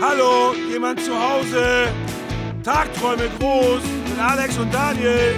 [0.00, 1.92] Hallo, jemand zu Hause?
[2.64, 5.36] Tagträume groß mit Alex und Daniel.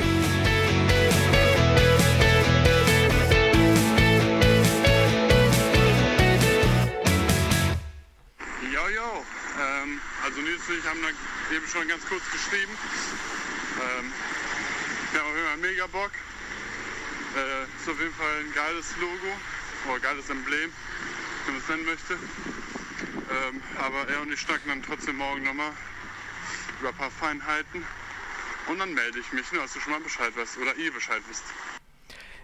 [8.73, 9.25] Jojo,
[9.59, 12.71] ähm, also Nils und ich haben da eben schon ganz kurz geschrieben.
[13.81, 14.13] Ähm,
[15.11, 16.13] wir haben auf jeden Fall mega Bock.
[17.35, 19.33] Äh, ist auf jeden Fall ein geiles Logo
[19.89, 20.71] oder geiles Emblem,
[21.47, 22.62] wie man es nennen möchte.
[23.33, 25.71] Ähm, aber er und ich schnacken dann trotzdem morgen nochmal
[26.81, 27.85] über ein paar Feinheiten.
[28.69, 31.23] Und dann melde ich mich, nur dass du schon mal Bescheid weißt oder ihr Bescheid
[31.29, 31.45] wisst.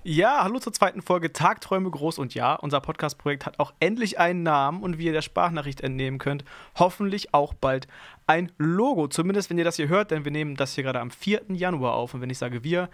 [0.05, 4.43] Ja, hallo zur zweiten Folge Tagträume groß und ja, unser Podcast-Projekt hat auch endlich einen
[4.43, 6.45] Namen und wie ihr der Sprachnachricht entnehmen könnt,
[6.79, 7.89] hoffentlich auch bald
[8.27, 9.09] ein Logo.
[9.09, 11.43] Zumindest, wenn ihr das hier hört, denn wir nehmen das hier gerade am 4.
[11.49, 12.89] Januar auf und wenn ich sage wir,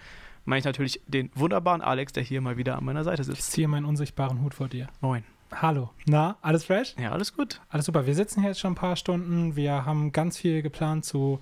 [0.44, 3.52] meine ich natürlich den wunderbaren Alex, der hier mal wieder an meiner Seite Ich sitzt.
[3.52, 4.88] ziehe meinen unsichtbaren Hut vor dir.
[5.00, 5.24] Moin.
[5.56, 5.90] Hallo.
[6.06, 6.96] Na, alles fresh?
[6.98, 7.60] Ja, alles gut.
[7.68, 8.06] Alles super.
[8.06, 9.54] Wir sitzen hier jetzt schon ein paar Stunden.
[9.54, 11.38] Wir haben ganz viel geplant zu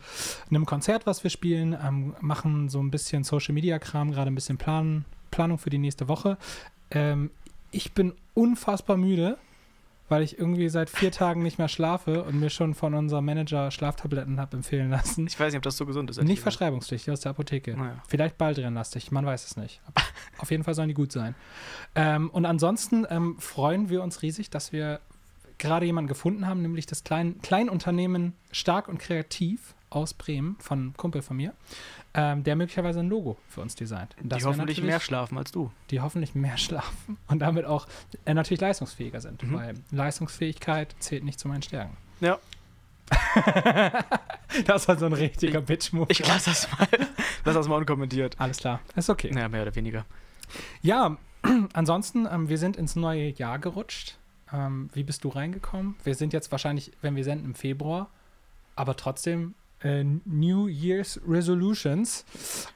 [0.51, 1.77] einem Konzert, was wir spielen.
[1.83, 5.79] Ähm, machen so ein bisschen Social Media Kram, gerade ein bisschen planen, Planung für die
[5.79, 6.37] nächste Woche.
[6.91, 7.31] Ähm,
[7.71, 9.39] ich bin unfassbar müde,
[10.13, 13.71] weil ich irgendwie seit vier Tagen nicht mehr schlafe und mir schon von unserem Manager
[13.71, 15.27] Schlaftabletten habe empfehlen lassen.
[15.27, 16.23] Ich weiß nicht, ob das so gesund ist.
[16.23, 17.75] Nicht verschreibungspflichtig aus der Apotheke.
[17.75, 18.03] Naja.
[18.07, 19.81] Vielleicht baldrianlastig, man weiß es nicht.
[19.87, 20.03] Aber
[20.37, 21.35] auf jeden Fall sollen die gut sein.
[21.95, 25.01] Ähm, und ansonsten ähm, freuen wir uns riesig, dass wir
[25.57, 30.97] gerade jemanden gefunden haben, nämlich das Klein Kleinunternehmen Stark und Kreativ aus Bremen, von einem
[30.99, 31.55] Kumpel von mir,
[32.15, 34.15] ähm, der möglicherweise ein Logo für uns designt.
[34.21, 35.71] Die hoffentlich mehr schlafen als du.
[35.91, 37.87] die hoffentlich mehr schlafen und damit auch
[38.25, 39.55] äh, natürlich leistungsfähiger sind, Mhm.
[39.55, 41.97] weil Leistungsfähigkeit zählt nicht zu meinen Stärken.
[42.21, 42.39] Ja.
[44.67, 46.07] das war so ein richtiger Bitch-Move.
[46.09, 46.89] Ich lasse das mal,
[47.45, 48.37] lass das mal unkommentiert.
[48.39, 49.31] Alles klar, ist okay.
[49.33, 50.05] Naja, mehr oder weniger.
[50.83, 51.17] Ja,
[51.73, 54.17] ansonsten, ähm, wir sind ins neue Jahr gerutscht.
[54.53, 55.97] Ähm, wie bist du reingekommen?
[56.05, 58.09] Wir sind jetzt wahrscheinlich, wenn wir senden, im Februar,
[58.77, 62.25] aber trotzdem äh, New Year's Resolutions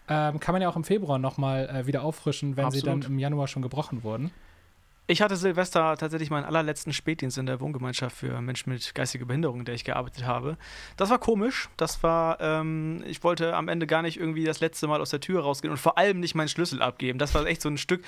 [0.08, 3.04] ähm, kann man ja auch im Februar nochmal äh, wieder auffrischen, wenn sie Absolut.
[3.04, 4.30] dann im Januar schon gebrochen wurden.
[5.08, 9.60] Ich hatte Silvester tatsächlich meinen allerletzten Spätdienst in der Wohngemeinschaft für Menschen mit geistiger Behinderung,
[9.60, 10.56] in der ich gearbeitet habe.
[10.96, 11.68] Das war komisch.
[11.76, 15.20] Das war, ähm, ich wollte am Ende gar nicht irgendwie das letzte Mal aus der
[15.20, 17.20] Tür rausgehen und vor allem nicht meinen Schlüssel abgeben.
[17.20, 18.02] Das war echt so ein Stück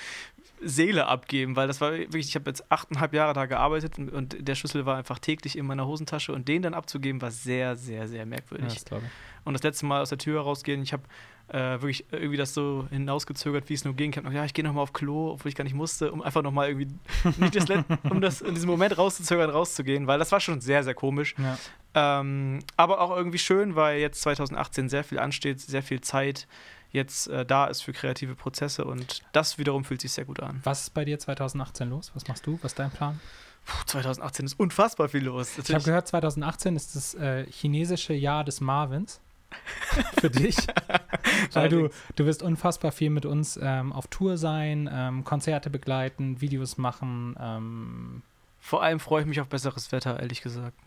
[0.61, 4.47] Seele abgeben, weil das war wirklich, ich habe jetzt achteinhalb Jahre da gearbeitet und, und
[4.47, 8.07] der Schlüssel war einfach täglich in meiner Hosentasche und den dann abzugeben war sehr, sehr,
[8.07, 8.85] sehr merkwürdig.
[8.85, 9.11] glaube ich.
[9.45, 11.03] Und das letzte Mal aus der Tür rausgehen, ich habe
[11.47, 14.11] äh, wirklich irgendwie das so hinausgezögert, wie es nur ging.
[14.11, 16.21] Ich habe noch, ja, ich gehe nochmal auf Klo, obwohl ich gar nicht musste, um
[16.21, 16.87] einfach nochmal irgendwie,
[17.37, 20.83] nicht das Let um das in diesem Moment rauszuzögern, rauszugehen, weil das war schon sehr,
[20.83, 21.35] sehr komisch.
[21.37, 21.57] Ja.
[21.95, 26.47] Ähm, aber auch irgendwie schön, weil jetzt 2018 sehr viel ansteht, sehr viel Zeit
[26.91, 30.59] jetzt äh, da ist für kreative Prozesse und das wiederum fühlt sich sehr gut an.
[30.63, 32.11] Was ist bei dir 2018 los?
[32.15, 32.57] Was machst du?
[32.61, 33.19] Was ist dein Plan?
[33.65, 35.49] Puh, 2018 ist unfassbar viel los.
[35.51, 39.19] Ich habe Natürlich- gehört, 2018 ist das äh, chinesische Jahr des Marvins.
[40.19, 40.55] Für dich.
[41.53, 46.39] Weil du, du wirst unfassbar viel mit uns ähm, auf Tour sein, ähm, Konzerte begleiten,
[46.39, 47.35] Videos machen.
[47.39, 48.21] Ähm,
[48.59, 50.77] Vor allem freue ich mich auf besseres Wetter, ehrlich gesagt.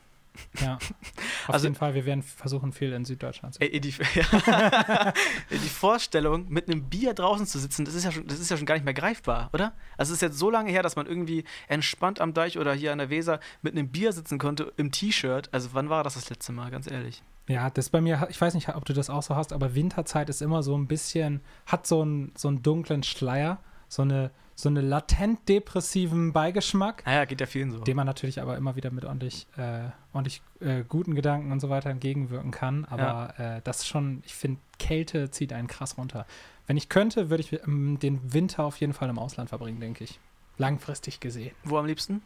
[0.60, 0.74] Ja,
[1.46, 1.94] auf Also- jeden Fall.
[1.94, 3.90] Wir werden versuchen, viel in Süddeutschland zu Ey, die,
[5.50, 8.56] die Vorstellung, mit einem Bier draußen zu sitzen, das ist, ja schon, das ist ja
[8.56, 9.72] schon gar nicht mehr greifbar, oder?
[9.96, 12.92] Also es ist jetzt so lange her, dass man irgendwie entspannt am Deich oder hier
[12.92, 15.48] an der Weser mit einem Bier sitzen konnte im T-Shirt.
[15.52, 17.22] Also wann war das das letzte Mal, ganz ehrlich?
[17.48, 20.28] Ja, das bei mir, ich weiß nicht, ob du das auch so hast, aber Winterzeit
[20.28, 24.68] ist immer so ein bisschen, hat so einen, so einen dunklen Schleier, so eine, so
[24.68, 27.04] eine latent depressiven Beigeschmack.
[27.06, 27.78] Naja, geht ja vielen so.
[27.78, 31.70] dem man natürlich aber immer wieder mit ordentlich, äh, ordentlich äh, guten Gedanken und so
[31.70, 32.84] weiter entgegenwirken kann.
[32.84, 36.26] Aber äh, das ist schon, ich finde, Kälte zieht einen krass runter.
[36.66, 40.04] Wenn ich könnte, würde ich ähm, den Winter auf jeden Fall im Ausland verbringen, denke
[40.04, 40.20] ich.
[40.58, 41.54] Langfristig gesehen.
[41.64, 42.22] Wo am liebsten?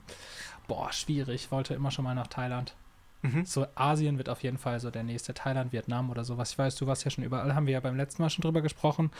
[0.66, 1.50] Boah, schwierig.
[1.52, 2.74] Wollte immer schon mal nach Thailand.
[3.22, 3.44] Mhm.
[3.44, 5.34] So Asien wird auf jeden Fall so der nächste.
[5.34, 6.52] Thailand, Vietnam oder sowas.
[6.52, 8.60] Ich weiß, du warst ja schon überall, haben wir ja beim letzten Mal schon drüber
[8.62, 9.10] gesprochen.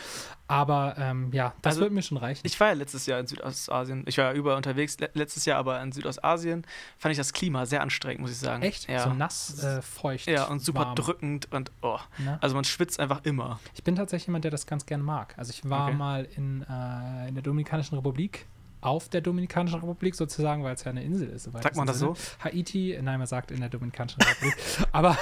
[0.48, 2.40] Aber ähm, ja, das Also, wird mir schon reichen.
[2.44, 4.04] Ich war ja letztes Jahr in Südostasien.
[4.06, 4.98] Ich war ja überall unterwegs.
[5.00, 6.64] Le letztes Jahr aber in Südostasien
[6.98, 8.62] fand ich das Klima sehr anstrengend, muss ich sagen.
[8.62, 8.88] Echt?
[8.88, 9.04] Ja.
[9.04, 10.26] So nass, äh, feucht.
[10.26, 11.98] ja, und super warm, drückend und oh.
[12.18, 12.38] ne?
[12.40, 13.58] Also man schwitzt einfach immer.
[13.74, 15.34] Ich bin tatsächlich jemand, der das ganz gern mag.
[15.36, 15.94] Also ich war Okay.
[15.96, 18.46] mal in, äh, in der Dominikanischen Republik,
[18.86, 21.44] auf der Dominikanischen Republik sozusagen, weil es ja eine Insel ist.
[21.44, 22.14] Sagt man das so?
[22.38, 24.56] Haiti, nein, man sagt in der Dominikanischen Republik.
[24.92, 25.18] Aber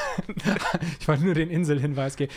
[1.00, 2.31] ich wollte nur den Inselhinweis geben.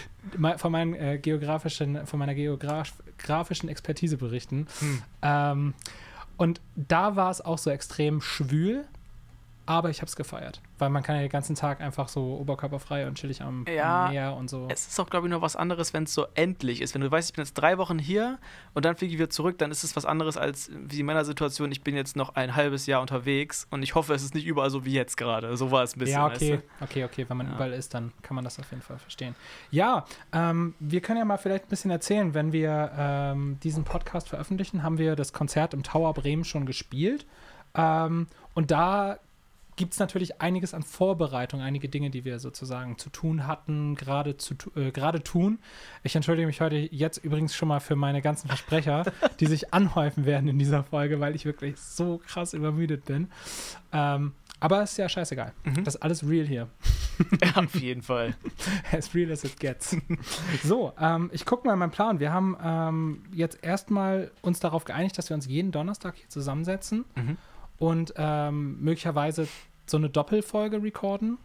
[0.56, 4.68] Von, meinen, äh, geografischen, von meiner geografischen Expertise berichten.
[4.80, 5.02] Hm.
[5.22, 5.74] Ähm,
[6.38, 8.86] und da war es auch so extrem schwül.
[9.68, 10.62] Aber ich habe es gefeiert.
[10.80, 14.36] Weil man kann ja den ganzen Tag einfach so oberkörperfrei und chillig am Ja, Meer
[14.36, 14.68] und so.
[14.72, 16.96] Es ist auch, glaube ich, noch was anderes, wenn es so endlich ist.
[16.96, 18.40] Wenn du weißt, ich bin jetzt drei Wochen hier
[18.74, 21.26] und dann fliege ich wieder zurück, dann ist es was anderes als wie in meiner
[21.26, 24.46] Situation, ich bin jetzt noch ein halbes Jahr unterwegs und ich hoffe, es ist nicht
[24.48, 25.56] überall so wie jetzt gerade.
[25.58, 26.16] So war es ein bisschen.
[26.16, 26.84] Ja, weißt okay, du?
[26.84, 27.26] okay, okay.
[27.28, 27.56] Wenn man Ja.
[27.56, 29.36] überall ist, dann kann man das auf jeden Fall verstehen.
[29.70, 32.34] Ja, ähm, wir können ja mal vielleicht ein bisschen erzählen.
[32.34, 37.26] Wenn wir ähm, diesen Podcast veröffentlichen, haben wir das Konzert im Tower Bremen schon gespielt.
[37.76, 39.20] Ähm, und da
[39.78, 44.36] gibt es natürlich einiges an Vorbereitung, einige Dinge, die wir sozusagen zu tun hatten, gerade
[44.36, 45.60] zu äh, gerade tun.
[46.04, 49.06] Ich entschuldige mich heute jetzt übrigens schon mal für meine ganzen Versprecher,
[49.40, 53.30] die sich anhäufen werden in dieser Folge, weil ich wirklich so krass übermüdet bin.
[53.94, 55.54] Ähm, aber ist ja scheißegal.
[55.64, 55.84] Mhm.
[55.84, 56.68] Das ist alles real hier.
[57.44, 58.36] Ja, auf jeden Fall.
[58.92, 59.96] As real as it gets.
[60.64, 62.20] so, ähm, ich gucke mal in meinen Plan.
[62.20, 67.06] Wir haben ähm, jetzt erstmal uns darauf geeinigt, dass wir uns jeden Donnerstag hier zusammensetzen
[67.16, 67.38] Mhm.
[67.80, 69.48] Und ähm, möglicherweise
[69.86, 71.38] so eine Doppelfolge recorden,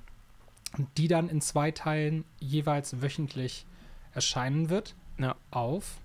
[0.96, 3.67] die dann in zwei Teilen jeweils wöchentlich
[4.14, 4.94] erscheinen wird.
[5.19, 5.37] Ja.
[5.50, 5.99] Auf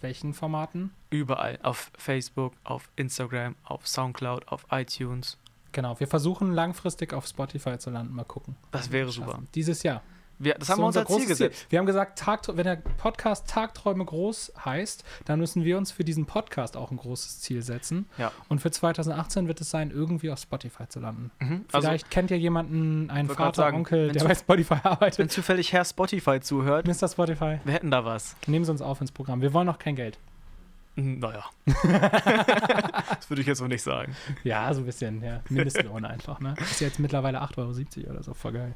[0.00, 0.90] welchen Formaten?
[1.10, 1.58] Überall.
[1.62, 5.38] Auf Facebook, auf Instagram, auf Soundcloud, auf iTunes.
[5.70, 8.14] Genau, wir versuchen langfristig auf Spotify zu landen.
[8.14, 8.56] Mal gucken.
[8.72, 9.40] Das wäre super.
[9.54, 10.02] Dieses Jahr.
[10.42, 11.66] Wir, das haben So wir uns unser als Ziel gesetzt.
[11.70, 16.02] Wir haben gesagt, Tag, wenn der Podcast Tagträume groß heißt, dann müssen wir uns für
[16.02, 18.06] diesen Podcast auch ein großes Ziel setzen.
[18.18, 18.32] Ja.
[18.48, 21.30] Und für 2018 wird es sein, irgendwie auf Spotify zu landen.
[21.38, 21.64] Mhm.
[21.70, 25.30] Also, Vielleicht kennt ihr jemanden, einen Vater, sagen, Onkel, wenn der bei Spotify wenn arbeitet.
[25.30, 27.08] zufällig Herr Spotify zuhört, Mr.
[27.08, 28.34] Spotify, wir hätten da was.
[28.48, 29.42] nehmen Sie uns auf ins Programm.
[29.42, 30.18] Wir wollen noch kein Geld.
[30.96, 31.44] Hm, Naja.
[31.66, 34.14] das würde ich jetzt so nicht sagen.
[34.44, 35.40] Ja, so ein bisschen, ja.
[35.48, 36.54] Mindestlohn einfach, ne?
[36.60, 38.74] Ist jetzt mittlerweile 8,70 Euro oder so, voll geil.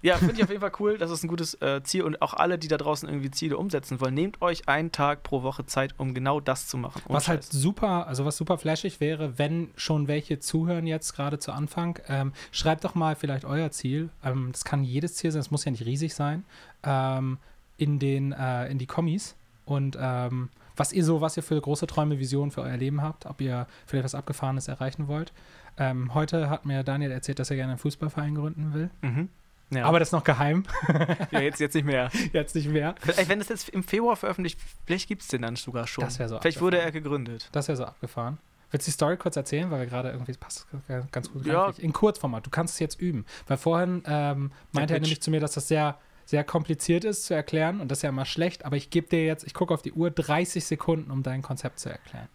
[0.00, 0.96] Ja, finde ich auf jeden Fall cool.
[0.96, 2.02] Das ist ein gutes äh, Ziel.
[2.04, 5.42] Und auch alle, die da draußen irgendwie Ziele umsetzen wollen, nehmt euch einen Tag pro
[5.42, 7.02] Woche Zeit, um genau das zu machen.
[7.08, 7.52] Was halt Scheiß.
[7.52, 12.32] super, also was super flashig wäre, wenn schon welche zuhören jetzt gerade zu Anfang, ähm,
[12.52, 14.08] schreibt doch mal vielleicht euer Ziel.
[14.24, 16.44] Ähm, das kann jedes Ziel sein, es muss ja nicht riesig sein.
[16.84, 17.38] Ähm,
[17.76, 19.34] in den, äh, in die Kommis
[19.64, 20.48] und ähm,
[20.80, 23.66] was ihr so, was ihr für große Träume, Visionen für euer Leben habt, ob ihr
[23.86, 25.30] vielleicht was Abgefahrenes erreichen wollt.
[25.76, 28.88] Ähm, heute hat mir Daniel erzählt, dass er gerne einen Fußballverein gründen will.
[29.02, 29.28] Mhm.
[29.68, 29.84] Ja.
[29.84, 30.64] Aber das ist noch geheim.
[31.30, 32.10] ja, jetzt, jetzt nicht mehr.
[32.32, 32.94] Jetzt nicht mehr.
[32.98, 36.02] Vielleicht, wenn es jetzt im Februar veröffentlicht, vielleicht gibt es den dann sogar schon.
[36.02, 37.50] Das wär so vielleicht wurde er gegründet.
[37.52, 38.38] Das wäre so abgefahren.
[38.70, 40.66] Willst du die Story kurz erzählen, weil wir gerade irgendwie das passt
[41.12, 41.70] ganz gut Ja.
[41.76, 42.46] In Kurzformat.
[42.46, 43.26] Du kannst es jetzt üben.
[43.46, 45.98] Weil vorhin ähm, meinte er nämlich zu mir, dass das sehr,
[46.30, 48.64] sehr kompliziert ist zu erklären und das ist ja immer schlecht.
[48.64, 51.80] Aber ich gebe dir jetzt, ich gucke auf die Uhr, 30 Sekunden, um dein Konzept
[51.80, 52.28] zu erklären.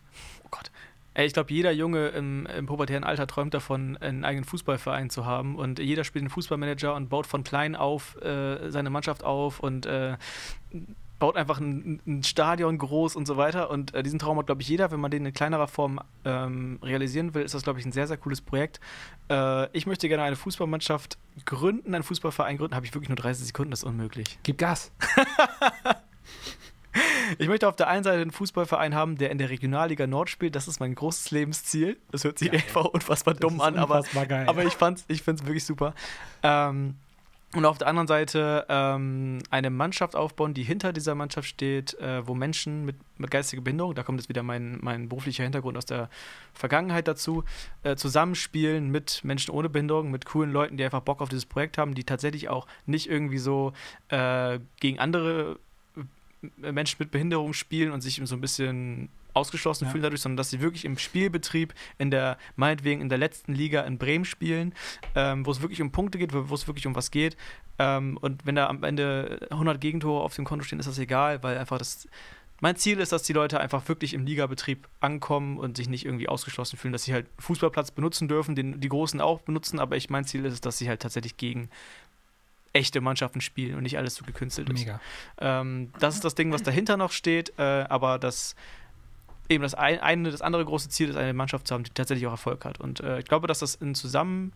[0.44, 0.70] Oh Gott.
[1.18, 5.56] Ich glaube, jeder Junge im, im pubertären Alter träumt davon, einen eigenen Fußballverein zu haben.
[5.56, 9.86] Und jeder spielt einen Fußballmanager und baut von klein auf äh, seine Mannschaft auf und
[9.86, 10.18] äh,
[11.20, 13.70] baut einfach ein, ein Stadion groß und so weiter.
[13.70, 14.92] Und äh, diesen Traum hat, glaube ich, jeder.
[14.92, 18.08] Wenn man den in kleinerer Form ähm, realisieren will, ist das, glaube ich, ein sehr,
[18.08, 18.80] sehr cooles Projekt.
[19.30, 22.76] Äh, ich möchte gerne eine Fußballmannschaft gründen, einen Fußballverein gründen.
[22.76, 24.40] Habe ich wirklich nur 30 Sekunden, das ist unmöglich.
[24.44, 24.92] Gib Gas.
[27.40, 30.56] Ich möchte auf der einen Seite einen Fußballverein haben, der in der Regionalliga Nord spielt.
[30.56, 31.98] Das ist mein großes Lebensziel.
[32.12, 34.48] Das hört sich einfach unfassbar dumm an, aber, unfassbar geil.
[34.48, 35.94] aber ich, fand's, ich finde es wirklich super.
[36.44, 36.96] Ähm,
[37.56, 42.28] und auf der anderen Seite ähm, eine Mannschaft aufbauen, die hinter dieser Mannschaft steht, äh,
[42.28, 45.86] wo Menschen mit, mit geistiger Behinderung, da kommt jetzt wieder mein, mein beruflicher Hintergrund aus
[45.86, 46.10] der
[46.54, 47.44] Vergangenheit dazu,
[47.84, 51.78] äh, zusammenspielen mit Menschen ohne Behinderung, mit coolen Leuten, die einfach Bock auf dieses Projekt
[51.78, 53.74] haben, die tatsächlich auch nicht irgendwie so
[54.10, 55.58] äh, gegen andere
[56.62, 59.92] äh, Menschen mit Behinderung spielen und sich so ein bisschen ausgeschlossen Ja.
[59.92, 63.82] fühlen dadurch, sondern dass sie wirklich im Spielbetrieb in der, meinetwegen in der letzten Liga
[63.82, 64.74] in Bremen spielen,
[65.16, 67.38] ähm, wo es wirklich um Punkte geht, wo es wirklich um was geht.
[67.78, 71.44] Ähm, und wenn da am Ende 100 Gegentore auf dem Konto stehen, ist das egal,
[71.44, 72.08] weil einfach das.
[72.62, 76.30] Mein Ziel ist, dass die Leute einfach wirklich im Ligabetrieb ankommen und sich nicht irgendwie
[76.30, 80.10] ausgeschlossen fühlen, dass sie halt Fußballplatz benutzen dürfen, den die Großen auch benutzen, aber ich
[80.10, 81.70] mein Ziel ist es, dass sie halt tatsächlich gegen
[82.72, 84.80] echte Mannschaften spielen und nicht alles so gekünstelt ist.
[84.80, 85.02] Mega.
[85.40, 88.56] Ähm, das ist das Ding, was dahinter noch steht, äh, aber das
[89.50, 92.28] eben das ein, eine, das andere große Ziel ist, eine Mannschaft zu haben, die tatsächlich
[92.28, 92.80] auch Erfolg hat.
[92.80, 94.54] Und äh, ich glaube, dass das in zusammen,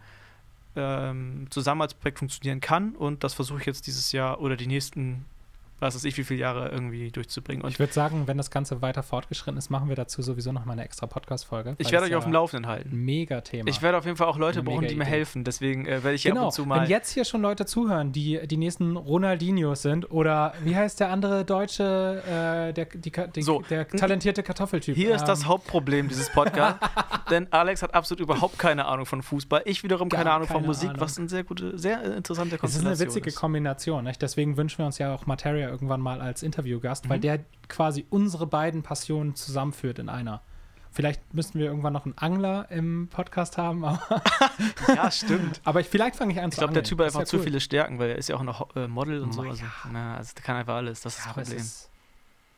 [0.75, 4.67] ähm, zusammen als Projekt funktionieren kann und das versuche ich jetzt dieses Jahr oder die
[4.67, 5.25] nächsten,
[5.79, 7.63] was weiß ich, wie viele Jahre irgendwie durchzubringen.
[7.63, 10.65] Und Ich würde sagen, wenn das Ganze weiter fortgeschritten ist, machen wir dazu sowieso noch
[10.65, 11.75] mal eine extra Podcast-Folge.
[11.77, 12.89] ich werde euch auf dem Laufenden halten.
[12.91, 13.67] Ein Mega-Thema.
[13.69, 15.43] Ich werde auf jeden Fall auch Leute brauchen, die mir helfen.
[15.43, 16.81] Deswegen äh, werde ich hier ab Genau, und zu mal.
[16.81, 21.09] wenn jetzt hier schon Leute zuhören, die die nächsten Ronaldinhos sind oder wie heißt der
[21.11, 23.61] andere Deutsche, äh, der, die, die, So.
[23.69, 24.95] der talentierte Kartoffeltyp?
[24.95, 26.79] Hier ist das Ähm, Hauptproblem dieses Podcasts,
[27.29, 29.61] denn Alex hat absolut überhaupt keine Ahnung von Fußball.
[29.65, 31.01] Ich wiederum keine Gar Ahnung von keine Musik, Ahnung.
[31.01, 34.03] was eine sehr gute, sehr interessante Es ist Konstellation eine witzige Kombination.
[34.03, 34.21] Nicht?
[34.21, 37.09] Deswegen wünschen wir uns ja auch Materia irgendwann mal als Interviewgast, Mhm.
[37.09, 40.41] weil der quasi unsere beiden Passionen zusammenführt in einer.
[40.91, 44.23] Vielleicht müssten wir irgendwann noch einen Angler im Podcast haben, aber,
[44.87, 45.61] Ja, stimmt.
[45.63, 46.89] aber ich, vielleicht fange ich an Ich zu glaube, der angeln.
[46.89, 47.43] Typ hat einfach ja zu cool.
[47.43, 49.41] viele Stärken, weil er ist ja auch noch äh, Model und so.
[49.43, 49.71] Oh, Also, ja.
[49.91, 51.01] na, also der kann einfach alles.
[51.01, 51.61] Das ist Ja, das es Problem.
[51.65, 51.89] ist,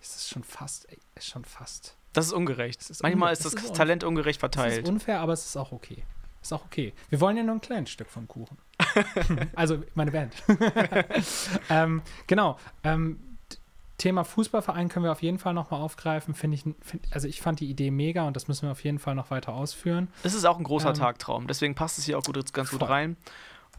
[0.01, 1.97] es ist schon fast, ey, ist schon fast.
[2.13, 2.89] das ist ungerecht.
[2.89, 4.83] ist Manchmal unge- ist das es ist Talent ungerecht Es verteilt.
[4.83, 6.03] ist unfair, aber es ist auch okay.
[6.41, 6.93] Ist auch okay.
[7.09, 8.57] Wir wollen ja nur ein kleines Stück vom Kuchen.
[9.55, 10.33] also meine Band.
[11.69, 12.57] ähm, genau.
[12.83, 13.19] Ähm,
[13.97, 16.33] Thema Fußballverein können wir auf jeden Fall nochmal aufgreifen.
[16.33, 18.97] Finde ich, find, also ich fand die Idee mega und das müssen wir auf jeden
[18.97, 20.07] Fall noch weiter ausführen.
[20.23, 21.47] Es ist auch ein großer Ähm, Tagtraum.
[21.47, 22.87] Deswegen passt es hier auch gut, ganz gut voll.
[22.89, 23.17] rein.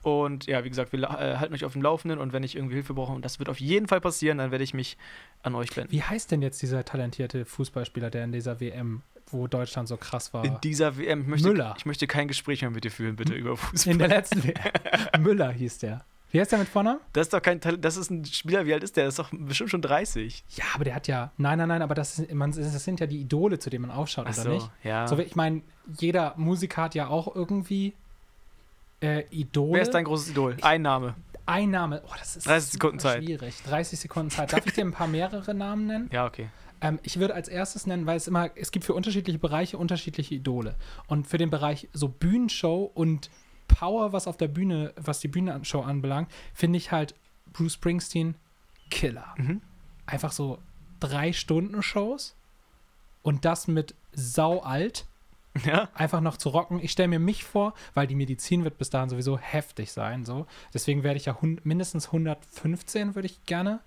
[0.03, 2.75] Und ja, wie gesagt, wir äh, halten euch auf dem Laufenden und wenn ich irgendwie
[2.75, 4.97] Hilfe brauche, und das wird auf jeden Fall passieren, dann werde ich mich
[5.43, 5.93] an euch wenden.
[5.93, 9.03] Wie heißt denn jetzt dieser talentierte Fußballspieler, der in dieser WM,
[9.33, 10.45] wo Deutschland so krass war?
[10.45, 11.75] In dieser WM, ich möchte, Müller.
[11.79, 13.93] ich möchte kein Gespräch mehr mit dir führen, bitte, über Fußball.
[13.93, 14.55] In der letzten WM.
[15.23, 16.05] Müller hieß der.
[16.31, 16.99] Wie heißt der mit Vornamen?
[17.13, 19.05] Das ist doch kein Talent, das ist ein Spieler, wie alt ist der?
[19.05, 20.45] Das ist doch bestimmt schon 30.
[20.57, 21.31] Ja, aber der hat ja.
[21.37, 23.91] Nein, nein, nein, aber das, ist, man, das sind ja die Idole, zu denen man
[23.91, 24.71] aufschaut, Ach oder so, nicht?
[24.83, 25.07] ja.
[25.07, 25.61] So, ich meine,
[25.99, 27.93] jeder Musiker hat ja auch irgendwie
[29.03, 29.75] äh, Idole.
[29.75, 30.57] Wer ist dein großes Idol?
[30.63, 31.15] Ein Name.
[31.45, 32.03] Ein Name.
[32.07, 33.23] Oh, das ist 30 Sekunden Zeit.
[33.23, 33.63] schwierig.
[33.67, 34.53] 30 Sekunden Zeit.
[34.53, 36.09] Darf ich dir ein paar mehrere Namen nennen?
[36.13, 36.49] Ja, okay.
[36.83, 40.35] Ähm, ich würde als erstes nennen, weil es immer, es gibt für unterschiedliche Bereiche unterschiedliche
[40.35, 40.75] Idole.
[41.07, 43.31] Und für den Bereich so Bühnenshow und
[43.69, 47.15] Power, was auf der Bühne, was die Bühnenshow anbelangt, finde ich halt
[47.53, 48.35] Bruce Springsteen
[48.91, 49.35] Killer.
[49.39, 49.63] Mhm.
[50.05, 50.59] Einfach so
[51.01, 52.37] drei Stunden Shows
[53.23, 55.07] und das mit sau alt
[55.65, 55.89] Ja.
[55.95, 56.81] einfach noch zu rocken.
[56.83, 60.25] Ich stelle mir mich vor, weil die Medizin wird bis dahin sowieso heftig sein.
[60.25, 60.47] So.
[60.73, 63.81] Deswegen werde ich ja mindestens 115 würde ich gerne.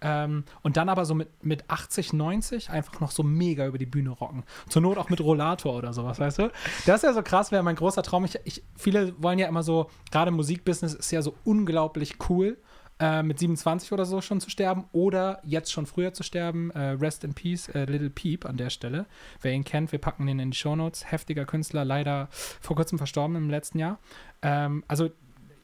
[0.00, 3.86] Ähm, und dann aber so mit, mit 80, 90 einfach noch so mega über die
[3.86, 4.44] Bühne rocken.
[4.68, 6.50] Zur Not auch mit Rollator oder sowas, weißt du?
[6.84, 8.24] Das ist ja so krass, wäre mein großer Traum.
[8.24, 12.58] Ich, ich, viele wollen ja immer so, gerade im Musikbusiness ist ja so unglaublich cool,
[12.98, 16.70] äh, mit 27 oder so schon zu sterben oder jetzt schon früher zu sterben.
[16.70, 19.06] Äh, Rest in Peace, äh, Little Peep an der Stelle.
[19.42, 21.10] Wer ihn kennt, wir packen ihn in die Shownotes.
[21.10, 23.98] Heftiger Künstler, leider vor kurzem verstorben im letzten Jahr.
[24.42, 25.10] Ähm, also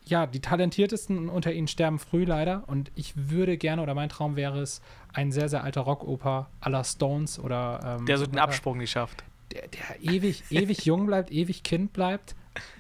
[0.05, 4.37] ja, die talentiertesten unter ihnen sterben früh leider und ich würde gerne, oder mein Traum
[4.37, 4.81] wäre es,
[5.13, 8.91] ein sehr, sehr alter Rockoper à la Stones oder ähm, Der so den Absprung nicht
[8.91, 9.23] schafft.
[9.53, 12.35] der, der ewig, ewig jung bleibt, ewig Kind bleibt,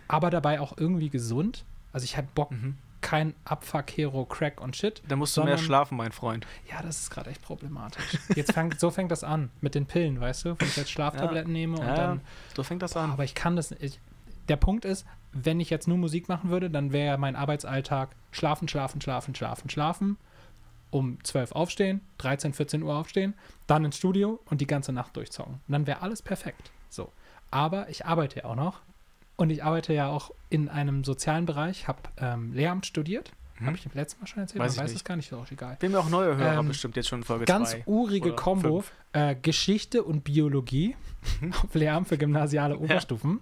[0.08, 1.64] aber dabei auch irgendwie gesund.
[1.92, 2.76] Also ich habe Bock, Mhm.
[3.02, 5.02] kein Abfuck, Hero, Crack und Shit.
[5.08, 6.46] Da musst du mehr Sondern- schlafen, mein Freund.
[6.70, 8.18] Ja, das ist gerade echt problematisch.
[8.34, 10.54] Jetzt fängt, so fängt das an mit den Pillen, weißt du?
[10.58, 12.20] Wenn ich jetzt Schlaftabletten nehme und Ja, dann.
[12.56, 13.10] so fängt das Boah, an.
[13.12, 14.00] aber ich kann das nicht.
[14.48, 18.68] Der Punkt ist, wenn ich jetzt nur Musik machen würde, dann wäre mein Arbeitsalltag schlafen,
[18.68, 20.18] schlafen, schlafen, schlafen, schlafen.
[20.90, 23.32] Um 12 aufstehen, 13, 14 Uhr aufstehen,
[23.66, 25.54] dann ins Studio und die ganze Nacht durchzocken.
[25.54, 26.70] Und dann wäre alles perfekt.
[26.90, 27.10] So.
[27.50, 28.80] Aber ich arbeite ja auch noch.
[29.36, 33.32] Und ich arbeite ja auch in einem sozialen Bereich, habe ähm, Lehramt studiert.
[33.58, 33.66] Mhm.
[33.66, 34.60] Habe ich im letzten Mal schon erzählt?
[34.60, 35.76] Weiß ich weiß es gar nicht, ist auch egal.
[35.80, 37.84] Bin mir auch neue Hörer Ähm, bestimmt jetzt schon in Folge Ganz 2.
[37.86, 38.84] urige Kombo.
[39.12, 40.96] Äh, Geschichte und Biologie
[41.62, 43.40] auf Lehramt für gymnasiale Oberstufen.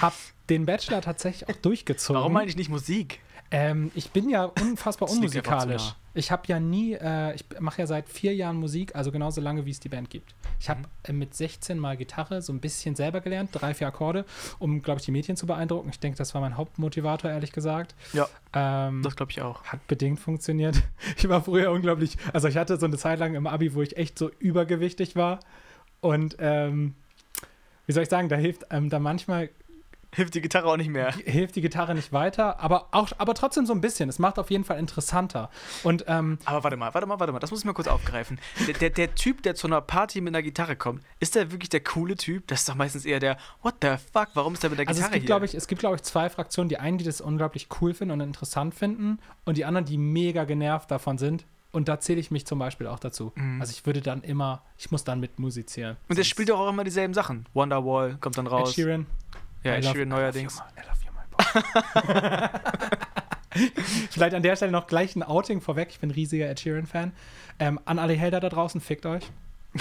[0.00, 0.14] Hab
[0.48, 2.20] den Bachelor tatsächlich auch durchgezogen.
[2.20, 3.20] Warum meine ich nicht Musik?
[3.52, 5.94] Ähm, ich bin ja unfassbar Das unmusikalisch.
[6.14, 9.66] Ich habe ja nie, äh, ich mache ja seit vier Jahren Musik, also genauso lange,
[9.66, 10.34] wie es die Band gibt.
[10.58, 10.86] Ich habe Mhm.
[11.04, 14.24] äh, mit 16 mal Gitarre so ein bisschen selber gelernt, drei, vier Akkorde,
[14.58, 15.90] um, glaube ich, die Mädchen zu beeindrucken.
[15.90, 17.94] Ich denke, das war mein Hauptmotivator, ehrlich gesagt.
[18.14, 18.26] Ja.
[18.54, 19.62] Ähm, Das glaube ich auch.
[19.64, 20.82] hat bedingt funktioniert.
[21.16, 23.96] Ich war früher unglaublich, also ich hatte so eine Zeit lang im Abi, wo ich
[23.96, 25.38] echt so übergewichtig war.
[26.00, 26.94] Und ähm,
[27.86, 29.50] wie soll ich sagen, da hilft ähm, da manchmal
[30.16, 31.12] Hilft die Gitarre auch nicht mehr.
[31.12, 34.08] hilft die Gitarre nicht weiter, aber auch, aber trotzdem so ein bisschen.
[34.08, 35.50] Es macht auf jeden Fall interessanter.
[35.82, 38.38] Und ähm, Aber warte mal, warte mal, warte mal, das muss ich mal kurz aufgreifen.
[38.66, 41.68] Der, der, der Typ, der zu einer Party mit einer Gitarre kommt, ist der wirklich
[41.68, 42.46] der coole Typ?
[42.46, 45.00] Das ist doch meistens eher der, what the fuck, warum ist der mit der also
[45.00, 45.26] es Gitarre gibt, hier?
[45.26, 46.70] glaube ich, es gibt, glaube ich, zwei Fraktionen.
[46.70, 50.44] Die einen, die das unglaublich cool finden und interessant finden, und die anderen, die mega
[50.44, 51.44] genervt davon sind.
[51.72, 53.32] Und da zähle ich mich zum Beispiel auch dazu.
[53.34, 53.60] Mhm.
[53.60, 55.98] Also ich würde dann immer, ich muss dann mit musizieren.
[56.08, 57.46] Und der spielt doch auch immer dieselben Sachen.
[57.52, 58.74] Wonderwall kommt dann Ed raus.
[58.74, 59.04] Sheeran.
[59.66, 60.62] Ja, I Ed love- Sheeran I love neuerdings.
[64.10, 65.88] Vielleicht an der Stelle noch gleich ein Outing vorweg.
[65.90, 67.12] Ich bin riesiger Ed Sheeran-Fan.
[67.58, 69.24] Ähm, an alle Hater da draußen, fickt euch.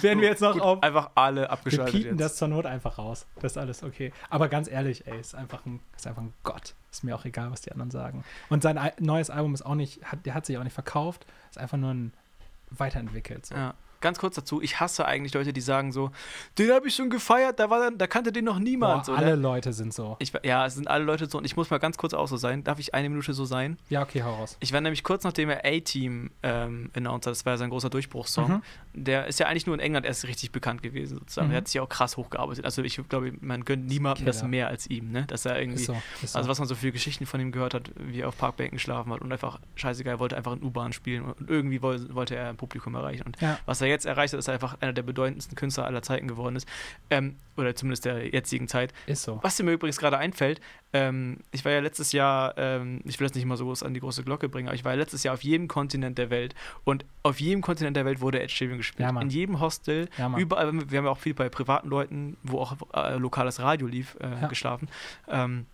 [0.00, 0.82] Werden wir jetzt noch Gut, auf.
[0.82, 2.20] einfach alle Wir abgeschaltet piepen jetzt.
[2.20, 3.26] das zur Not einfach raus.
[3.40, 4.10] Das ist alles okay.
[4.30, 6.74] Aber ganz ehrlich, ey, ist einfach ein, ist einfach ein Gott.
[6.90, 8.24] Ist mir auch egal, was die anderen sagen.
[8.48, 11.26] Und sein neues Album ist auch nicht, hat, der hat sich auch nicht verkauft.
[11.50, 12.12] Ist einfach nur ein
[12.70, 13.44] weiterentwickelt.
[13.46, 13.54] So.
[13.54, 13.74] Ja.
[14.00, 16.10] Ganz kurz dazu, ich hasse eigentlich Leute, die sagen so,
[16.58, 19.04] den habe ich schon gefeiert, da, war dann, da kannte den noch niemand.
[19.04, 19.42] Boah, so, alle ne?
[19.42, 20.16] Leute sind so.
[20.18, 22.36] ich, ja, es sind alle Leute so und ich muss mal ganz kurz auch so
[22.36, 22.64] sein.
[22.64, 23.76] Darf ich eine Minute so sein?
[23.88, 24.56] Ja, okay, hau raus.
[24.60, 27.90] Ich war nämlich kurz nachdem er A-Team ähm, announced hat, das war ja sein großer
[27.90, 28.50] Durchbruchssong.
[28.50, 28.62] Mhm.
[28.94, 31.48] Der ist ja eigentlich nur in England erst richtig bekannt gewesen, sozusagen.
[31.48, 31.52] Mhm.
[31.52, 32.64] Der hat sich auch krass hochgearbeitet.
[32.64, 35.26] Also ich glaube, man gönnt niemandem das mehr als ihm, ne?
[35.26, 35.80] Dass er irgendwie.
[35.80, 35.96] Ist so.
[36.22, 36.38] Ist so.
[36.38, 39.12] Also was man so viele Geschichten von ihm gehört hat, wie er auf Parkbänken geschlafen
[39.12, 42.48] hat und einfach scheißegal, er wollte einfach in U-Bahn spielen und irgendwie woll, wollte er
[42.48, 43.24] ein Publikum erreichen.
[43.26, 43.58] Und Ja.
[43.66, 46.56] was er jetzt erreicht hat, dass er einfach einer der bedeutendsten Künstler aller Zeiten geworden
[46.56, 46.66] ist.
[47.10, 48.92] Ähm, oder zumindest der jetzigen Zeit.
[49.06, 49.38] Ist so.
[49.42, 50.60] Was mir übrigens gerade einfällt,
[50.92, 53.94] ähm, ich war ja letztes Jahr, ähm, ich will das nicht immer so groß an
[53.94, 56.54] die große Glocke bringen, aber ich war ja letztes Jahr auf jedem Kontinent der Welt
[56.84, 59.08] und auf jedem Kontinent der Welt wurde Ed Sheeran gespielt.
[59.08, 59.20] Ja.
[59.20, 62.76] In jedem Hostel, Ja, überall, wir haben ja auch viel bei privaten Leuten, wo auch
[62.94, 64.88] äh, lokales Radio lief, äh, geschlafen.
[65.28, 65.66] Ähm,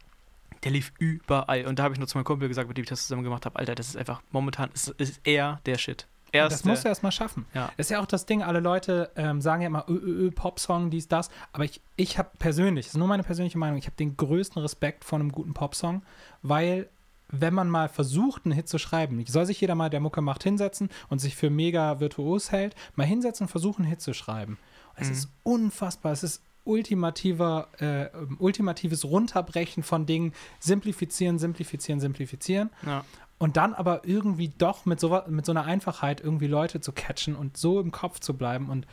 [0.64, 1.66] der lief überall.
[1.66, 3.46] Und da habe ich nur zu meinem Kumpel gesagt, mit dem ich das zusammen gemacht
[3.46, 6.06] habe, Alter, das ist einfach momentan, ist, ist er der Shit.
[6.32, 7.46] Er das musst du der, erst mal schaffen.
[7.54, 7.70] Ja.
[7.76, 10.30] Das ist ja auch das Ding, alle Leute ähm, sagen ja immer, ö, ö, ö,
[10.30, 11.30] Popsong, dies, das.
[11.52, 14.60] Aber ich, ich habe persönlich, das ist nur meine persönliche Meinung, ich habe den größten
[14.60, 16.02] Respekt vor einem guten Popsong,
[16.42, 16.88] weil
[17.28, 20.44] wenn man mal versucht, einen Hit zu schreiben, soll sich jeder mal, der Mucke macht,
[20.44, 24.58] hinsetzen und sich für mega virtuos hält, mal hinsetzen und versuchen, einen Hit zu schreiben.
[24.94, 25.12] Und es Mhm.
[25.14, 33.04] ist unfassbar, es ist ultimativer, äh, ultimatives Runterbrechen von Dingen, simplifizieren, simplifizieren, simplifizieren ja.
[33.38, 37.36] Und dann aber irgendwie doch mit so, mit so einer Einfachheit irgendwie Leute zu catchen
[37.36, 38.86] und so im Kopf zu bleiben und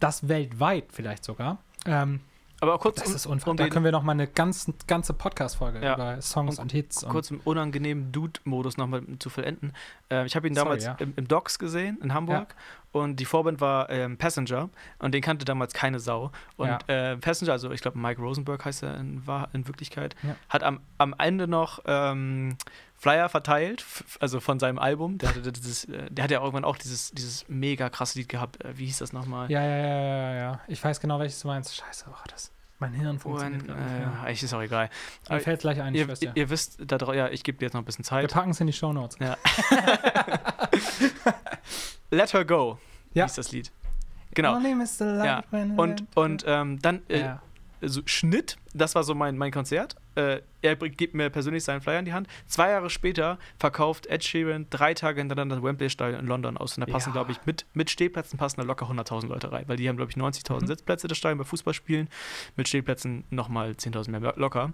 [0.00, 1.58] das weltweit vielleicht sogar.
[1.86, 2.20] Ähm,
[2.60, 3.50] Aber kurz, das um- ist unfassbar.
[3.52, 5.94] um da können wir noch mal eine ganz, ganze Podcast-Folge Ja.
[5.94, 9.72] über Songs Und und, Hits und kurz im unangenehmen Dude-Modus nochmal zu vollenden.
[10.10, 10.94] Äh, ich habe ihn Sorry, damals ja.
[11.00, 12.54] im, im Docks gesehen in Hamburg
[13.02, 16.30] und die Vorband war ähm, Passenger und den kannte damals keine Sau.
[16.56, 16.78] Und Ja.
[17.12, 20.36] äh, Passenger, also ich glaube Mike Rosenberg heißt er in, Wahr- in Wirklichkeit, Ja.
[20.48, 22.56] hat am, am Ende noch ähm,
[22.94, 23.84] Flyer verteilt,
[24.20, 25.18] also von seinem Album.
[25.18, 28.64] Der hatte, dieses, äh, der hat ja irgendwann auch dieses, dieses mega krasse Lied gehabt.
[28.64, 29.50] Äh, wie hieß das nochmal?
[29.50, 30.60] ja, ja, ja, ja, ja.
[30.68, 31.76] Ich weiß genau, welches du meinst.
[31.76, 33.76] Scheiße, oh, das, mein Hirn funktioniert mehr.
[33.76, 34.90] äh, eigentlich ist auch egal.
[35.30, 36.32] Mir fällt gleich ein, ich Ihr, schwör's dir.
[36.34, 38.32] ihr, wisst, da, ja, ich gebe dir jetzt noch ein bisschen Wir Zeit.
[38.32, 39.18] packen es in die Shownotes.
[39.20, 39.36] Ja.
[42.10, 42.78] Let Her Go
[43.14, 43.24] Ja.
[43.24, 43.72] hieß das Lied.
[44.34, 44.58] Genau.
[44.60, 45.42] Ja.
[45.76, 47.42] Und, und ähm, dann äh, ja.
[47.80, 49.96] so Schnitt, das war so mein, mein Konzert.
[50.16, 52.26] Äh, er gibt mir persönlich seinen Flyer in die Hand.
[52.46, 56.76] Zwei Jahre später verkauft Ed Sheeran drei Tage hintereinander das Wembley-Stadion in London aus.
[56.76, 57.12] Und da passen, Ja.
[57.12, 59.64] glaube ich, mit, mit Stehplätzen passen da locker 100.000 Leute rein.
[59.68, 60.66] Weil die haben, glaube ich, 90.000 Mhm.
[60.66, 62.08] Sitzplätze, das Stadion bei Fußballspielen.
[62.56, 64.72] Mit Stehplätzen nochmal 10.000 mehr lo- locker.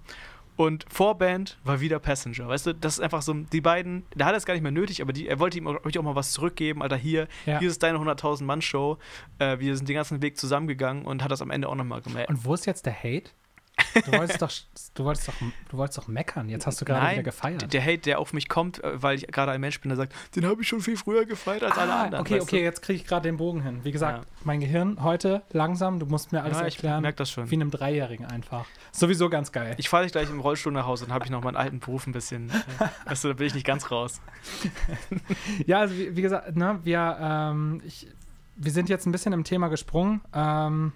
[0.55, 2.47] Und Vorband war wieder Passenger.
[2.47, 5.01] Weißt du, das ist einfach so, die beiden, der hat es gar nicht mehr nötig,
[5.01, 6.83] aber die, er wollte ihm auch, auch mal was zurückgeben.
[6.83, 7.59] Alter, hier, Ja.
[7.59, 8.99] hier ist deine 100.000 Mann-Show.
[9.39, 12.29] Äh, wir sind den ganzen Weg zusammengegangen und hat das am Ende auch nochmal gemerkt.
[12.29, 13.31] Und wo ist jetzt der Hate?
[13.95, 14.51] Du wolltest doch,
[14.95, 15.35] du wolltest doch,
[15.71, 16.49] du wolltest doch meckern.
[16.49, 17.73] Jetzt hast du gerade Nein, wieder gefeiert.
[17.73, 20.15] Der Hate, der auf mich kommt, äh, weil ich gerade ein Mensch bin, der sagt,
[20.37, 22.23] den habe ich schon viel früher gefeiert als alle Ah, anderen.
[22.23, 23.81] Okay, okay, jetzt kriege ich gerade den Bogen hin.
[23.85, 24.31] Wie gesagt, Ja.
[24.45, 26.45] mein Gehirn heute langsam, du musst mir Du?
[26.45, 27.03] alles Ja, ich erklären.
[27.03, 27.51] merke das schon.
[27.51, 28.65] Wie einem Dreijährigen einfach.
[28.93, 29.75] Sowieso ganz geil.
[29.79, 32.07] Ich fahre dich gleich im Rollstuhl nach Hause, dann habe ich noch meinen alten Beruf
[32.07, 32.51] ein bisschen.
[32.51, 34.21] Äh, weißt du, da bin ich nicht ganz raus.
[35.67, 38.09] Ja, also wie, wie gesagt, ne, wir, ähm, ich,
[38.57, 40.21] wir sind jetzt ein bisschen im Thema gesprungen.
[40.35, 40.93] Ähm,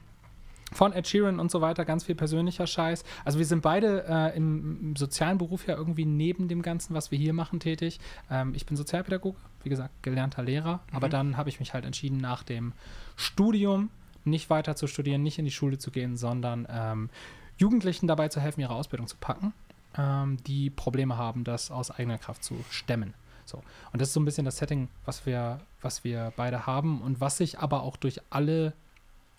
[0.73, 3.05] von Ed Sheeran und so weiter, ganz viel persönlicher Scheiß.
[3.25, 7.19] Also wir sind beide äh, im, sozialen Beruf ja irgendwie neben dem Ganzen, was wir
[7.19, 8.01] hier machen, tätig.
[8.31, 10.81] Ähm, ich bin Sozialpädagoge, wie gesagt, gelernter Lehrer.
[10.93, 11.13] Aber Mhm.
[11.13, 12.73] dann habe ich mich halt entschieden, nach dem
[13.17, 13.91] Studium
[14.25, 17.11] nicht weiter zu studieren, nicht in die Schule zu gehen, sondern ähm,
[17.59, 19.53] Jugendlichen dabei zu helfen, ihre Ausbildung zu packen,
[19.97, 23.15] ähm, die Probleme haben, das aus eigener Kraft zu stemmen.
[23.45, 23.63] So.
[23.93, 27.21] Und das ist so ein bisschen das Setting, was wir, was wir beide haben und
[27.21, 28.73] was sich aber auch durch alle,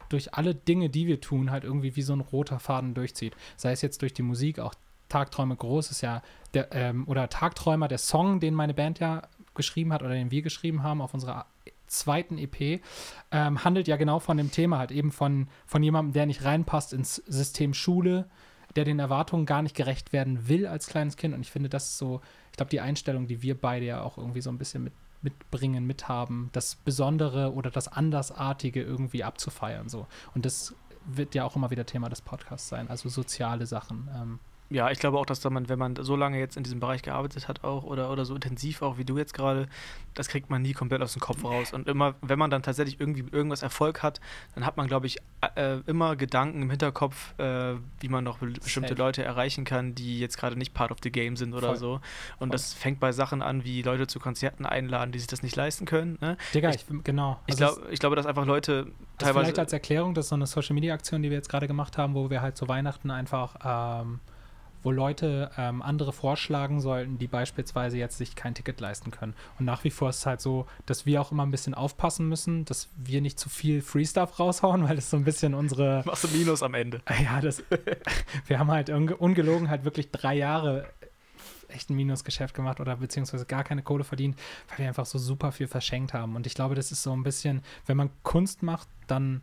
[0.10, 3.36] durch alle Dinge, die wir tun, halt irgendwie wie so ein roter Faden durchzieht.
[3.56, 4.74] Sei es jetzt durch die Musik, auch
[5.10, 6.22] Tagträume groß ist ja
[6.54, 10.42] der, ähm, oder Tagträumer, der Song, den meine Band ja geschrieben hat oder den wir
[10.42, 11.46] geschrieben haben auf unserer
[11.88, 12.82] zweiten EP,
[13.32, 16.94] ähm, handelt ja genau von dem Thema, halt eben von, von jemandem, der nicht reinpasst
[16.94, 18.30] ins System Schule,
[18.76, 21.34] der den Erwartungen gar nicht gerecht werden will als kleines Kind.
[21.34, 24.18] Und ich finde, das ist so, ich glaube, die Einstellung, die wir beide ja auch
[24.18, 29.90] irgendwie so ein bisschen mit, mitbringen, mithaben, das Besondere oder das Andersartige irgendwie abzufeiern.
[29.90, 30.08] So.
[30.36, 30.76] Und das
[31.06, 34.10] wird ja auch immer wieder Thema des Podcasts sein, also soziale Sachen.
[34.14, 36.82] Ähm, Ja, ich glaube auch, dass da man, wenn man so lange jetzt in diesem
[36.82, 39.70] Bereich gearbeitet hat, auch oder, oder so intensiv auch wie du jetzt gerade,
[40.14, 41.72] das kriegt man nie komplett aus dem Kopf raus.
[41.72, 44.20] Und immer, wenn man dann tatsächlich irgendwie irgendwas Erfolg hat,
[44.56, 45.20] dann hat man, glaube ich,
[45.56, 49.02] äh, immer Gedanken im Hinterkopf, äh, wie man noch be- bestimmte Safe.
[49.02, 51.78] Leute erreichen kann, die jetzt gerade nicht part of the game sind oder Voll.
[51.78, 51.94] so.
[51.94, 52.02] Und
[52.40, 52.50] Voll.
[52.50, 55.86] das fängt bei Sachen an, wie Leute zu Konzerten einladen, die sich das nicht leisten
[55.86, 56.18] können.
[56.20, 56.36] Ne?
[56.54, 57.40] Digga, Ich- ich, genau.
[57.48, 59.46] Ich, Also glaub, ich glaube, dass einfach Leute teilweise.
[59.46, 61.98] vielleicht als Erklärung, das ist so eine Social Media Aktion, die wir jetzt gerade gemacht
[61.98, 63.56] haben, wo wir halt zu Weihnachten einfach,
[64.04, 64.20] ähm,
[64.84, 69.34] wo Leute ähm, andere vorschlagen sollten, die beispielsweise jetzt sich kein Ticket leisten können.
[69.60, 72.28] Und nach wie vor ist es halt so, dass wir auch immer ein bisschen aufpassen
[72.30, 76.04] müssen, dass wir nicht zu viel Free Stuff raushauen, weil das so ein bisschen unsere
[76.06, 77.02] machst du Minus am Ende.
[77.24, 77.64] ja, das,
[78.46, 80.88] wir haben halt unge- ungelogen halt wirklich drei Jahre
[81.70, 84.38] echt ein Minusgeschäft gemacht oder beziehungsweise gar keine Kohle verdient,
[84.70, 86.36] weil wir einfach so super viel verschenkt haben.
[86.38, 89.42] Und ich glaube, das ist so ein bisschen, wenn man Kunst macht, dann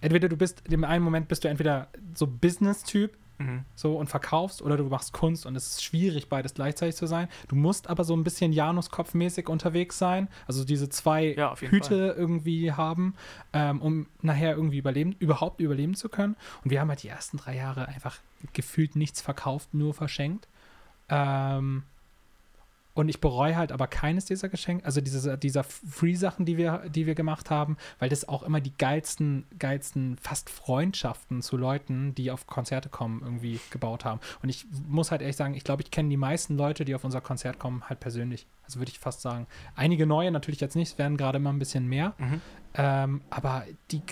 [0.00, 3.64] entweder du bist, im einen Moment bist du entweder so Business-Typ, Mhm.
[3.74, 7.26] so und verkaufst oder du machst Kunst und es ist schwierig, beides gleichzeitig zu sein.
[7.48, 12.72] Du musst aber so ein bisschen Januskopfmäßig unterwegs sein, also diese zwei Ja, Hüte irgendwie
[12.72, 13.14] haben,
[13.54, 16.36] ähm, um nachher irgendwie überleben, überhaupt überleben zu können.
[16.62, 18.18] Und wir haben halt die ersten drei Jahre einfach
[18.52, 20.46] gefühlt nichts verkauft, nur verschenkt.
[21.08, 21.84] Ähm,
[23.00, 27.06] und ich bereue halt aber keines dieser Geschenke, also diese, dieser Free-Sachen, die wir, die
[27.06, 32.30] wir gemacht haben, weil das auch immer die geilsten, geilsten fast Freundschaften zu Leuten, die
[32.30, 34.20] auf Konzerte kommen, irgendwie gebaut haben.
[34.42, 37.02] Und ich muss halt ehrlich sagen, ich glaube, ich kenne die meisten Leute, die auf
[37.02, 38.46] unser Konzert kommen, halt persönlich.
[38.64, 39.46] Also würde ich fast sagen.
[39.76, 42.12] Einige neue natürlich jetzt nicht, es werden gerade immer ein bisschen mehr.
[42.18, 42.40] Mhm.
[42.74, 44.02] Ähm, aber die,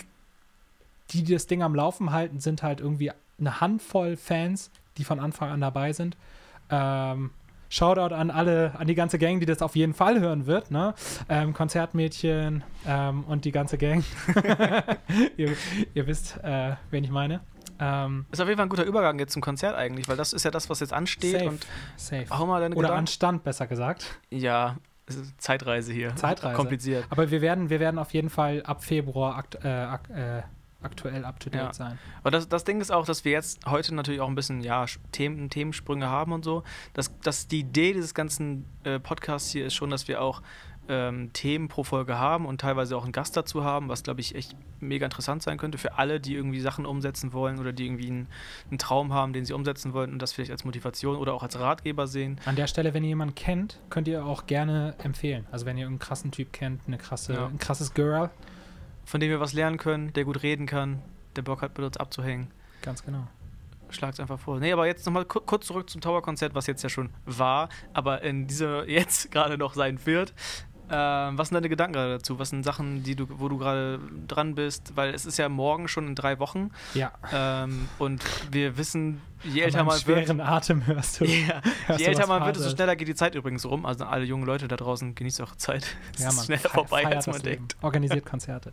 [1.11, 5.19] die, die das Ding am Laufen halten, sind halt irgendwie eine Handvoll Fans, die von
[5.19, 6.17] Anfang an dabei sind.
[6.71, 7.29] Ähm,
[7.69, 10.95] Shoutout an alle, an die ganze Gang, die das auf jeden Fall hören wird, ne?
[11.29, 14.03] Ähm, Konzertmädchen ähm, und die ganze Gang.
[15.37, 15.55] ihr,
[15.93, 17.41] ihr wisst, äh, wen ich meine.
[17.79, 20.43] Ähm, Ist auf jeden Fall ein guter Übergang jetzt zum Konzert eigentlich, weil das ist
[20.43, 21.33] ja das, was jetzt ansteht.
[21.39, 22.25] safe, Und safe.
[22.29, 22.99] hau mal deine Oder Gedanken.
[22.99, 24.19] Anstand, besser gesagt.
[24.29, 24.75] Ja,
[25.37, 26.15] Zeitreise hier.
[26.15, 26.55] Zeitreise.
[26.55, 27.05] Kompliziert.
[27.09, 30.43] Aber wir werden, wir werden auf jeden Fall ab Februar akt, äh, äh,
[30.81, 31.73] aktuell up to date Ja.
[31.73, 31.99] sein.
[32.21, 34.85] Aber das, das Ding ist auch, dass wir jetzt heute natürlich auch ein bisschen ja,
[35.11, 36.63] Themen, Themensprünge haben und so.
[36.93, 40.41] Dass, dass die Idee dieses ganzen äh, Podcasts hier ist schon, dass wir auch
[40.87, 44.33] ähm, Themen pro Folge haben und teilweise auch einen Gast dazu haben, was glaube ich
[44.33, 48.07] echt mega interessant sein könnte für alle, die irgendwie Sachen umsetzen wollen oder die irgendwie
[48.07, 48.27] einen,
[48.71, 51.59] einen Traum haben, den sie umsetzen wollen und das vielleicht als Motivation oder auch als
[51.59, 52.39] Ratgeber sehen.
[52.45, 55.45] An der Stelle, wenn ihr jemanden kennt, könnt ihr auch gerne empfehlen.
[55.51, 57.45] Also wenn ihr einen krassen Typ kennt, eine krasse, Ja.
[57.47, 58.31] ein krasses Girl,
[59.09, 61.01] Von dem wir was lernen können, der gut reden kann,
[61.35, 62.51] der Bock hat, mit uns abzuhängen.
[62.83, 63.27] ganz genau.
[63.89, 64.59] Schlag's einfach vor.
[64.59, 68.21] Nee, aber jetzt nochmal ku kurz zurück zum Tower-Konzert, was jetzt ja schon war, aber
[68.21, 70.35] in dieser jetzt gerade noch sein wird.
[70.91, 72.37] Ähm, was sind deine Gedanken gerade dazu?
[72.37, 74.95] Was sind Sachen, die du, wo du gerade dran bist?
[74.95, 77.11] Weil es ist ja morgen schon in drei Wochen Ja.
[77.33, 81.25] ähm, und wir wissen, je älter man wird, schweren Atem hörst du.
[81.25, 83.85] ja, hörst je älter man wird, desto schneller geht die Zeit übrigens rum.
[83.85, 85.85] Also alle jungen Leute da draußen, genießt eure Zeit.
[86.15, 87.67] Es Ja, ist man, schneller vorbei, als man das Leben.
[87.67, 87.77] denkt.
[87.81, 88.71] Organisiert Konzerte.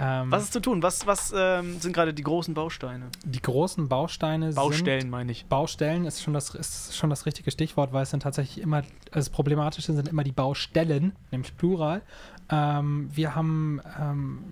[0.00, 0.82] ähm, Was ist zu tun?
[0.82, 3.06] Was, was ähm, sind gerade die großen Bausteine?
[3.24, 5.10] die großen Bausteine Baustellen, sind...
[5.10, 5.46] meine ich.
[5.46, 8.90] Baustellen ist schon, das, ist schon das richtige Stichwort, weil es sind tatsächlich immer, also
[9.12, 12.02] das Problematische sind immer die Baustellen, nämlich Plural.
[12.50, 14.44] Ähm, wir haben ähm,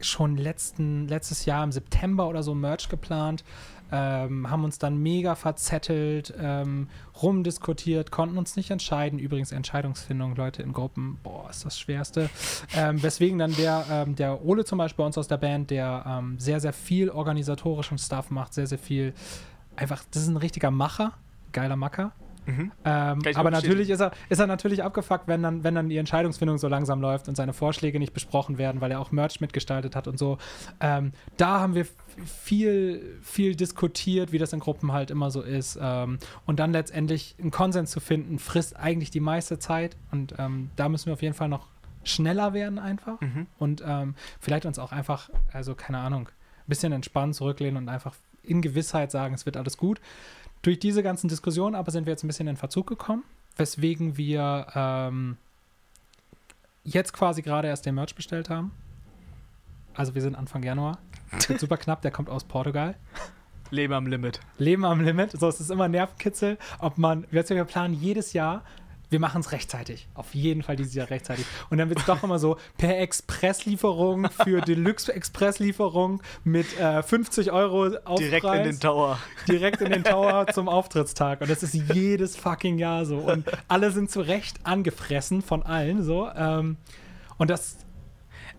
[0.00, 3.44] schon letzten, letztes Jahr im September oder so Merch geplant,
[3.90, 6.88] ähm, haben uns dann mega verzettelt, ähm,
[7.22, 9.18] rumdiskutiert, konnten uns nicht entscheiden.
[9.18, 12.30] Übrigens Entscheidungsfindung, Leute in Gruppen, boah, ist das Schwerste.
[12.76, 16.04] ähm, weswegen dann der, ähm, der Ole zum Beispiel bei uns aus der Band, der
[16.06, 19.14] ähm, sehr, sehr viel organisatorischen Stuff macht, sehr, sehr viel,
[19.76, 21.12] einfach, das ist ein richtiger Macher,
[21.52, 22.12] geiler Macker.
[22.48, 22.72] Mhm.
[22.84, 26.56] Ähm, aber natürlich ist er, ist er natürlich abgefuckt, wenn dann, wenn dann die Entscheidungsfindung
[26.56, 30.08] so langsam läuft und seine Vorschläge nicht besprochen werden, weil er auch Merch mitgestaltet hat
[30.08, 30.38] und so.
[30.80, 31.86] Ähm, da haben wir
[32.24, 35.78] viel, viel diskutiert, wie das in Gruppen halt immer so ist.
[35.80, 39.96] Ähm, und dann letztendlich einen Konsens zu finden, frisst eigentlich die meiste Zeit.
[40.10, 41.66] Und ähm, da müssen wir auf jeden Fall noch
[42.02, 43.20] schneller werden einfach.
[43.20, 43.46] Mhm.
[43.58, 48.14] Und ähm, vielleicht uns auch einfach, also keine Ahnung, ein bisschen entspannt zurücklehnen und einfach
[48.42, 50.00] in Gewissheit sagen, es wird alles gut.
[50.62, 53.24] Durch diese ganzen Diskussionen aber sind wir jetzt ein bisschen in Verzug gekommen,
[53.56, 55.36] weswegen wir ähm,
[56.84, 58.72] jetzt quasi gerade erst den Merch bestellt haben.
[59.94, 60.98] Also wir sind Anfang Januar.
[61.30, 62.94] Das wird super knapp, der kommt aus Portugal.
[63.70, 64.40] Leben am Limit.
[64.56, 65.32] Leben am Limit.
[65.32, 68.62] So, es ist immer Nervenkitzel, ob man, wir wir planen jedes Jahr,
[69.10, 70.08] wir machen es rechtzeitig.
[70.14, 71.46] Auf jeden Fall dieses Jahr rechtzeitig.
[71.70, 77.96] Und dann wird es doch immer so per Expresslieferung für Deluxe-Expresslieferung mit äh, 50 Euro
[78.04, 78.18] Aufpreis.
[78.18, 79.18] Direkt in den Tower.
[79.48, 81.40] direkt in den Tower zum Auftrittstag.
[81.40, 83.18] Und das ist jedes fucking Jahr so.
[83.18, 86.28] Und alle sind zu Recht angefressen von allen so.
[86.34, 86.76] Ähm,
[87.38, 87.78] und das,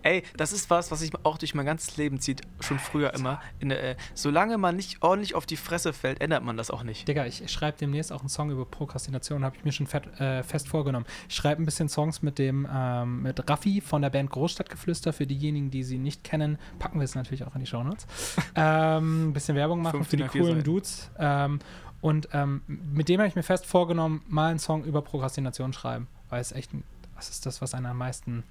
[0.02, 3.40] Ey, das ist was, was sich auch durch mein ganzes Leben zieht, schon früher immer.
[3.60, 7.06] Der, äh, solange man nicht ordentlich auf die Fresse fällt, ändert man das auch nicht.
[7.06, 10.42] Digga, ich schreibe demnächst auch einen Song über Prokrastination, habe ich mir schon fett, äh,
[10.42, 11.06] fest vorgenommen.
[11.28, 15.12] Ich schreibe ein bisschen Songs mit dem, ähm, mit Raffi von der Band Großstadtgeflüster.
[15.12, 18.06] Für diejenigen, die sie nicht kennen, packen wir es natürlich auch in die Shownotes.
[18.54, 20.64] ähm, ein bisschen Werbung machen für die 15 A4 coolen Seiten.
[20.64, 21.10] Dudes.
[21.18, 21.58] Ähm,
[22.00, 26.08] und ähm, mit dem habe ich mir fest vorgenommen, mal einen Song über Prokrastination schreiben.
[26.30, 26.70] Weil es echt,
[27.14, 28.44] was ist das, was einen am meisten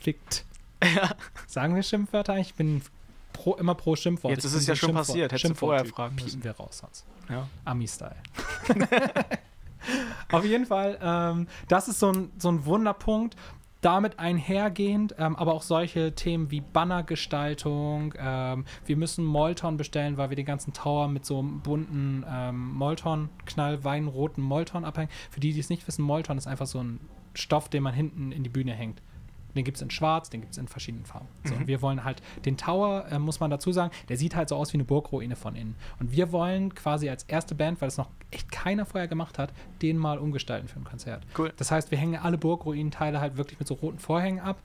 [0.00, 0.44] fickt?
[1.46, 2.38] Sagen wir Schimpfwörter?
[2.38, 2.82] Ich bin
[3.32, 4.32] pro, immer pro Schimpfwort.
[4.34, 5.32] Jetzt ist es ja schon Schimpfwort- passiert.
[5.32, 6.26] Hättest du vorher fragen müssen.
[6.26, 7.04] Müssen wir raus sonst.
[7.28, 7.48] Ja.
[7.64, 8.16] Ami-Style.
[10.32, 13.36] Auf jeden Fall, ähm, das ist so ein, so ein Wunderpunkt.
[13.80, 18.12] Damit einhergehend, ähm, aber auch solche Themen wie Bannergestaltung.
[18.18, 22.74] Ähm, wir müssen Molton bestellen, weil wir den ganzen Tower mit so einem bunten ähm,
[22.74, 25.10] Molton, knallweinroten Molton abhängen.
[25.30, 26.98] Für die, die es nicht wissen, Molton ist einfach so ein
[27.34, 29.00] Stoff, den man hinten in die Bühne hängt.
[29.54, 31.26] Den gibt es in schwarz, den gibt es in verschiedenen Farben.
[31.44, 31.60] So, Mhm.
[31.62, 34.56] und wir wollen halt, den Tower, äh, muss man dazu sagen, der sieht halt so
[34.56, 35.74] aus wie eine Burgruine von innen.
[35.98, 39.52] Und wir wollen quasi als erste Band, weil es noch echt keiner vorher gemacht hat,
[39.82, 41.24] den mal umgestalten für ein Konzert.
[41.36, 41.52] Cool.
[41.56, 44.58] Das heißt, wir hängen alle Burgruinenteile halt wirklich mit so roten Vorhängen ab.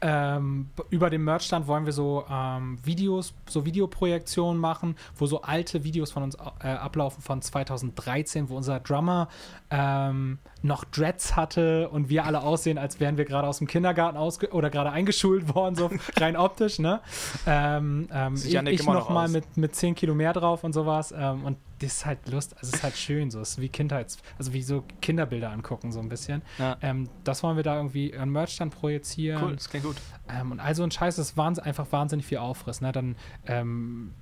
[0.00, 5.84] Ähm, über dem Merchstand wollen wir so ähm, Videos, so Videoprojektionen machen, wo so alte
[5.84, 9.28] Videos von uns äh, ablaufen von 2013, wo unser Drummer
[9.70, 14.16] ähm, noch Dreads hatte und wir alle aussehen, als wären wir gerade aus dem Kindergarten
[14.16, 17.00] ausge oder gerade eingeschult worden, so rein optisch, ne?
[17.46, 19.32] Ähm, ähm, ich ich noch mal aus.
[19.32, 21.12] mit, mit 10 Kilo mehr drauf und sowas.
[21.16, 23.68] Ähm, und das ist halt Lust, also es ist halt schön, so es ist wie
[23.68, 26.42] Kindheits, also wie so Kinderbilder angucken, so ein bisschen.
[26.58, 26.76] Ja.
[26.82, 29.42] Ähm, das wollen wir da irgendwie an Merch dann projizieren.
[29.42, 29.96] Cool, das klingt gut.
[30.28, 32.80] Ähm, und also ein Scheiß, das wahns einfach wahnsinnig viel Aufriss.
[32.80, 32.92] Ne?
[32.92, 33.16] Dann
[33.46, 34.12] ähm,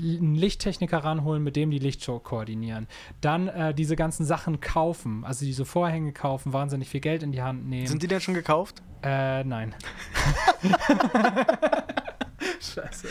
[0.00, 2.88] einen Lichttechniker ranholen, mit dem die Lichtshow koordinieren.
[3.20, 7.42] Dann äh, diese ganzen Sachen kaufen, also diese Vorhänge kaufen, wahnsinnig viel Geld in die
[7.42, 7.86] Hand nehmen.
[7.86, 8.82] Sind die denn schon gekauft?
[9.02, 9.74] äh, nein.
[12.60, 13.08] Scheiße.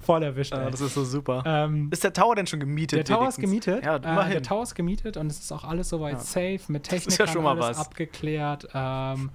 [0.00, 0.52] Voll erwischt.
[0.52, 0.70] Ah, ey.
[0.70, 1.42] das ist so super.
[1.46, 2.98] ähm, ist der Tower denn schon gemietet?
[3.08, 3.84] der Tower ist gemietet.
[3.84, 4.32] Ja, äh, immerhin.
[4.32, 6.18] der Tower ist gemietet und es ist auch alles soweit Ja.
[6.20, 7.86] safe mit ist Technik ja schon mal alles was.
[7.86, 8.68] abgeklärt.
[8.74, 9.30] Ähm,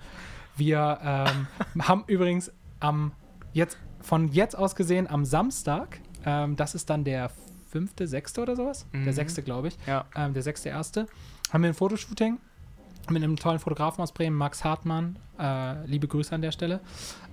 [0.58, 1.48] wir ähm,
[1.88, 3.12] haben übrigens am
[3.54, 7.32] jetzt von jetzt aus gesehen am Samstag, ähm, das ist dann der
[7.70, 9.12] fünfte, sechste oder sowas, der Mhm.
[9.12, 10.06] sechste glaube ich, Ja.
[10.16, 11.08] ähm, der sechste erste,
[11.54, 12.40] haben wir ein Fotoshooting
[13.10, 15.18] mit einem tollen Fotografen aus Bremen, Max Hartmann.
[15.40, 16.80] Äh, liebe Grüße an der Stelle.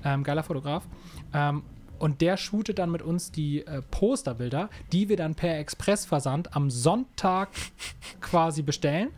[0.05, 0.85] Ähm, geiler Fotograf.
[1.35, 1.62] Ähm,
[1.99, 6.71] und der shootet dann mit uns die äh, Posterbilder, die wir dann per Expressversand am
[6.71, 7.49] Sonntag
[8.21, 9.11] quasi bestellen,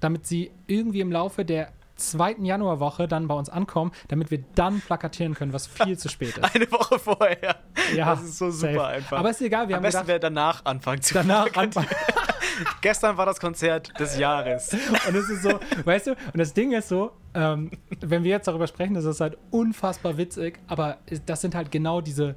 [0.00, 4.80] damit sie irgendwie im Laufe der zweiten Januarwoche dann bei uns ankommen, damit wir dann
[4.80, 6.54] plakatieren können, was viel zu spät ist.
[6.54, 7.56] Eine Woche vorher.
[7.94, 8.84] Ja, das ist so super safe.
[8.86, 9.18] einfach.
[9.18, 11.88] Aber ist egal, wir Am haben besten gedacht, wäre danach anfangen zu danach anfangen.
[12.80, 14.74] Gestern war das Konzert des Jahres.
[15.08, 18.48] Und es ist so, weißt du, und das Ding ist so, ähm, wenn wir jetzt
[18.48, 22.34] darüber sprechen, das ist halt unfassbar witzig, aber das sind halt genau diese,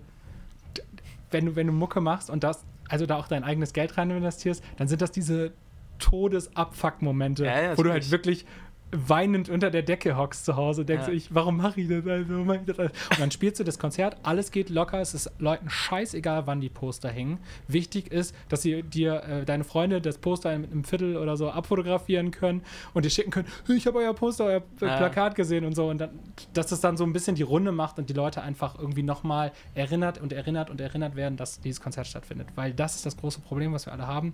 [1.31, 4.09] wenn du, wenn du Mucke machst und das, also da auch dein eigenes Geld rein
[4.09, 5.51] investierst, dann sind das diese
[5.99, 8.45] Todesabfuck-Momente, Ja, ja, wo du halt wirklich
[8.91, 11.13] weinend unter der Decke hockst zu Hause und denkst, Ja.
[11.13, 12.05] ich, warum mache ich das?
[12.07, 12.77] Also, mach ich das?
[12.79, 16.69] Und dann spielst du das Konzert, alles geht locker, es ist Leuten scheißegal, wann die
[16.69, 17.37] Poster hängen.
[17.67, 21.51] Wichtig ist, dass sie dir, äh, deine Freunde, das Poster mit einem Viertel oder so
[21.51, 24.97] abfotografieren können und dir schicken können, "Hey, ich habe euer Poster, euer Ja.
[24.97, 25.87] Plakat gesehen und so.
[25.89, 26.09] Und dann,
[26.53, 29.51] dass es dann so ein bisschen die Runde macht und die Leute einfach irgendwie nochmal
[29.75, 32.47] erinnert und erinnert und erinnert werden, dass dieses Konzert stattfindet.
[32.55, 34.33] Weil das ist das große Problem, was wir alle haben.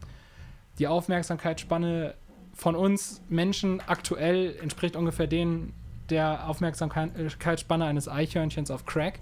[0.80, 2.16] Die Aufmerksamkeitsspanne
[2.56, 5.74] von uns Menschen aktuell entspricht ungefähr denen
[6.10, 9.20] der Aufmerksamkeitsspanne eines Eichhörnchens auf Crack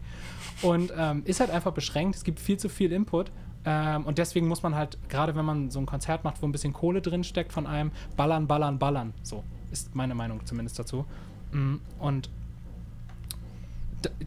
[0.61, 2.15] und ähm, ist halt einfach beschränkt.
[2.15, 3.31] Es gibt viel zu viel Input.
[3.65, 6.51] Ähm, und deswegen muss man halt, gerade wenn man so ein Konzert macht, wo ein
[6.51, 9.13] bisschen Kohle drin steckt von einem, ballern, ballern, ballern.
[9.23, 11.05] So ist meine Meinung zumindest dazu.
[11.51, 12.29] Mm, Und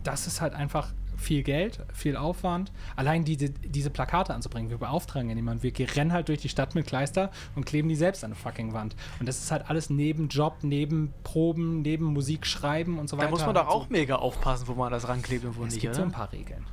[0.02, 2.72] das ist halt einfach viel Geld, viel Aufwand.
[2.96, 5.62] Allein diese, diese Plakate anzubringen, wir beauftragen ja niemanden.
[5.62, 8.72] Wir rennen halt durch die Stadt mit Kleister und kleben die selbst an der fucking
[8.72, 8.96] Wand.
[9.20, 13.26] Und das ist halt alles neben Job, neben Proben, neben Musik schreiben und so weiter.
[13.26, 15.64] Da muss man doch Halt so- auch mega aufpassen, wo man das ranklebt und wo
[15.64, 16.10] Es nicht, gibt so oder?
[16.10, 16.64] ein paar Regeln.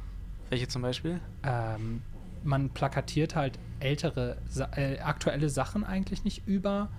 [0.49, 1.19] Welche zum Beispiel?
[1.43, 2.01] Ähm,
[2.43, 4.37] man plakatiert halt ältere,
[4.75, 6.89] äh, aktuelle Sachen eigentlich nicht über.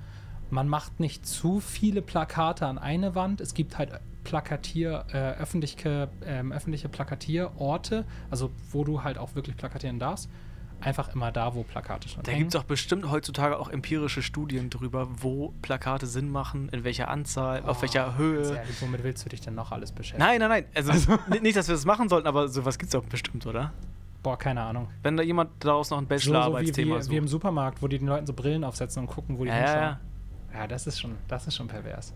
[0.50, 3.40] Man macht nicht zu viele Plakate an eine Wand.
[3.40, 3.90] Es gibt halt
[4.24, 10.28] Plakatier, äh, öffentliche, ähm, öffentliche Plakatierorte, also wo du halt auch wirklich plakatieren darfst.
[10.80, 14.68] Einfach immer da, wo Plakate schon Da gibt es auch bestimmt heutzutage auch empirische Studien
[14.70, 18.56] drüber, wo Plakate Sinn machen, in welcher Anzahl, auf Oh, welcher Ganz Höhe.
[18.56, 20.22] ehrlich, womit willst du dich denn noch alles beschäftigen?
[20.26, 20.64] Nein, nein, nein.
[20.74, 20.92] Also,
[21.30, 23.72] ni- nicht, dass wir das machen sollten, aber sowas gibt es doch bestimmt, oder?
[24.22, 24.88] Boah, keine Ahnung.
[25.02, 27.28] Wenn da jemand daraus noch ein So, so wie, Bachelorarbeitsthema wie, wie im.
[27.28, 29.82] Supermarkt, wo die den Leuten so Brillen aufsetzen und gucken, wo die Ja, ja, hinschauen.
[30.52, 30.60] ja.
[30.60, 32.12] Ja, das ist schon, das ist schon pervers.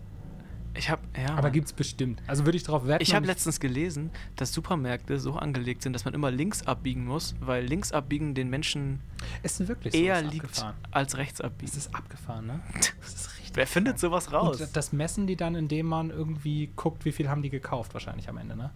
[0.79, 2.21] Ich habe ja, Aber gibt's bestimmt.
[2.25, 3.03] Also würde ich darauf wetten.
[3.03, 7.35] ich habe letztens gelesen, dass Supermärkte so angelegt sind, dass man immer links abbiegen muss,
[7.41, 9.01] weil links abbiegen den Menschen
[9.43, 10.75] Es ist wirklich so, eher liegt abgefahren.
[10.91, 11.71] als rechts Es abbiegen.
[11.77, 12.59] ist abgefahren, ne?
[13.01, 13.51] Das ist richtig.
[13.55, 14.61] Wer findet sowas raus?
[14.61, 18.29] Und das messen die dann, indem man irgendwie guckt, wie viel haben die gekauft, wahrscheinlich
[18.29, 18.69] am Ende, ne?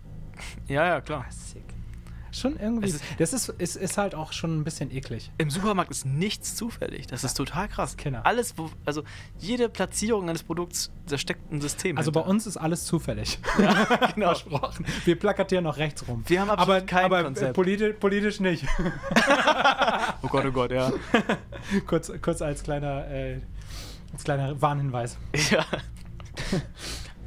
[0.68, 1.26] Ja, ja, klar.
[1.30, 1.64] Sick.
[2.34, 2.90] Schon irgendwie.
[2.90, 5.32] Ist- das ist, ist, ist halt auch schon ein bisschen eklig.
[5.38, 7.06] Im Supermarkt ist nichts zufällig.
[7.08, 7.96] Das ist total krass.
[7.96, 8.26] Kenner.
[8.26, 9.04] Alles, wo, also
[9.38, 11.98] jede Platzierung eines Produkts, da steckt ein System.
[11.98, 12.32] Also bei hinter.
[12.32, 13.40] uns ist alles zufällig.
[14.16, 14.28] genau.
[14.28, 14.86] Versprochen.
[15.06, 16.24] Wir plakatieren noch rechts rum.
[16.28, 17.54] Wir haben absolut aber, kein aber äh, Konzept.
[17.54, 18.66] politi politisch nicht.
[20.22, 20.92] Oh Gott, oh Gott, ja.
[21.86, 23.42] kurz, kurz als kleiner, äh,
[24.14, 25.18] als kleiner Warnhinweis.
[25.52, 25.66] ja.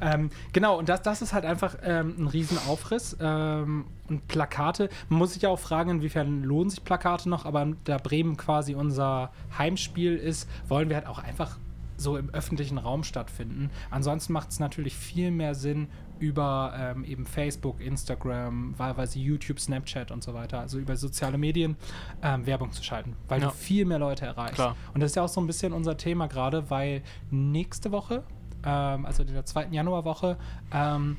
[0.01, 3.17] Ähm, genau, und das, das ist halt einfach ähm, ein Riesenaufriss.
[3.19, 7.67] Ähm, und Plakate, man muss sich ja auch fragen, inwiefern lohnen sich Plakate noch, aber
[7.83, 11.57] da Bremen quasi unser Heimspiel ist, wollen wir halt auch einfach
[11.97, 13.71] so im öffentlichen Raum stattfinden.
[13.89, 15.87] Ansonsten macht es natürlich viel mehr Sinn,
[16.19, 21.75] über ähm, eben Facebook, Instagram, wahlweise YouTube, Snapchat und so weiter, also über soziale Medien
[22.23, 23.47] ähm, Werbung zu schalten, weil Ja.
[23.49, 24.55] du viel mehr Leute erreichst.
[24.55, 24.75] Klar.
[24.93, 28.23] Und das ist ja auch so ein bisschen unser Thema gerade, weil nächste Woche,
[28.63, 30.37] ähm, also in der zweiten Januarwoche,
[30.71, 31.17] ähm,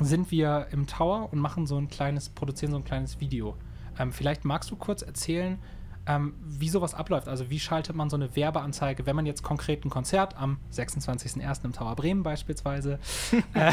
[0.00, 3.56] sind wir im Tower und machen so ein kleines, produzieren so ein kleines Video.
[3.98, 5.58] Ähm, vielleicht magst du kurz erzählen,
[6.06, 7.28] ähm, wie sowas abläuft.
[7.28, 11.64] Also wie schaltet man so eine Werbeanzeige, wenn man jetzt konkret ein Konzert am 26.01.
[11.64, 12.98] im Tower Bremen beispielsweise
[13.54, 13.72] äh,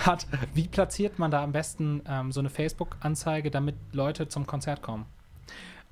[0.00, 0.26] hat.
[0.54, 5.06] Wie platziert man da am besten ähm, so eine Facebook-Anzeige, damit Leute zum Konzert kommen?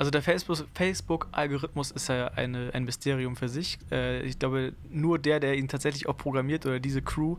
[0.00, 3.78] Also der Facebook- Facebook-Algorithmus ist ja eine, ein Mysterium für sich.
[3.92, 7.36] Äh, ich glaube, nur der, der ihn tatsächlich auch programmiert oder diese Crew,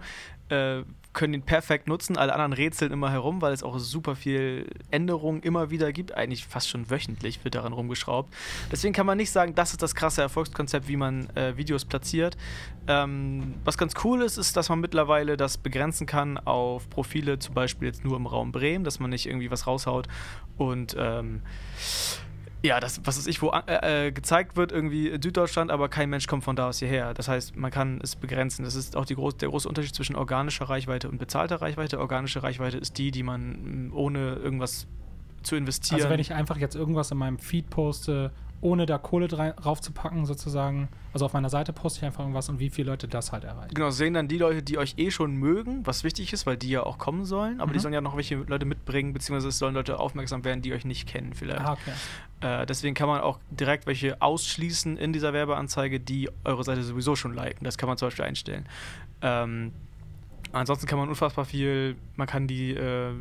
[0.50, 2.17] äh, können ihn perfekt nutzen.
[2.17, 6.13] Alle anderen rätseln immer herum, weil es auch super viel Änderungen immer wieder gibt.
[6.13, 8.32] Eigentlich fast schon wöchentlich wird daran rumgeschraubt.
[8.71, 12.38] Deswegen kann man nicht sagen, das ist das krasse Erfolgskonzept, wie man äh, Videos platziert.
[12.88, 17.56] Ähm, was ganz cool ist, ist, dass man mittlerweile das begrenzen kann auf Profile, zum
[17.56, 20.08] Beispiel jetzt nur im Raum Bremen, dass man nicht irgendwie was raushaut
[20.58, 21.41] und ähm,
[22.63, 26.28] ja, das, was weiß ich, wo äh, äh, gezeigt wird, irgendwie Süddeutschland, aber kein Mensch
[26.28, 27.13] kommt von da aus hierher.
[27.13, 28.63] Das heißt, man kann es begrenzen.
[28.63, 32.00] Das ist auch groß, der große Unterschied zwischen organischer Reichweite und bezahlter Reichweite.
[32.00, 34.86] Organische Reichweite ist die, die man ohne irgendwas
[35.41, 36.02] zu investieren.
[36.02, 40.26] Also wenn ich einfach jetzt irgendwas in meinem Feed poste, ohne da Kohle drei- raufzupacken
[40.26, 43.43] sozusagen, also auf meiner Seite poste ich einfach irgendwas und wie viele Leute das halt
[43.43, 43.74] erreichen.
[43.74, 46.69] Genau, sehen dann die Leute, die euch eh schon mögen, was wichtig ist, weil die
[46.69, 47.82] ja auch kommen sollen, aber die Mhm.
[47.82, 51.08] sollen ja noch welche Leute mitbringen, beziehungsweise es sollen Leute aufmerksam werden, die euch nicht
[51.08, 51.62] kennen vielleicht.
[51.62, 52.62] Ah, okay.
[52.62, 57.15] Äh, deswegen kann man auch direkt welche ausschließen in dieser Werbeanzeige, die eure Seite sowieso
[57.15, 57.65] schon liken.
[57.65, 58.65] Das kann man zum Beispiel einstellen.
[59.21, 59.71] Ähm,
[60.51, 63.13] ansonsten kann man unfassbar viel, man kann die, äh,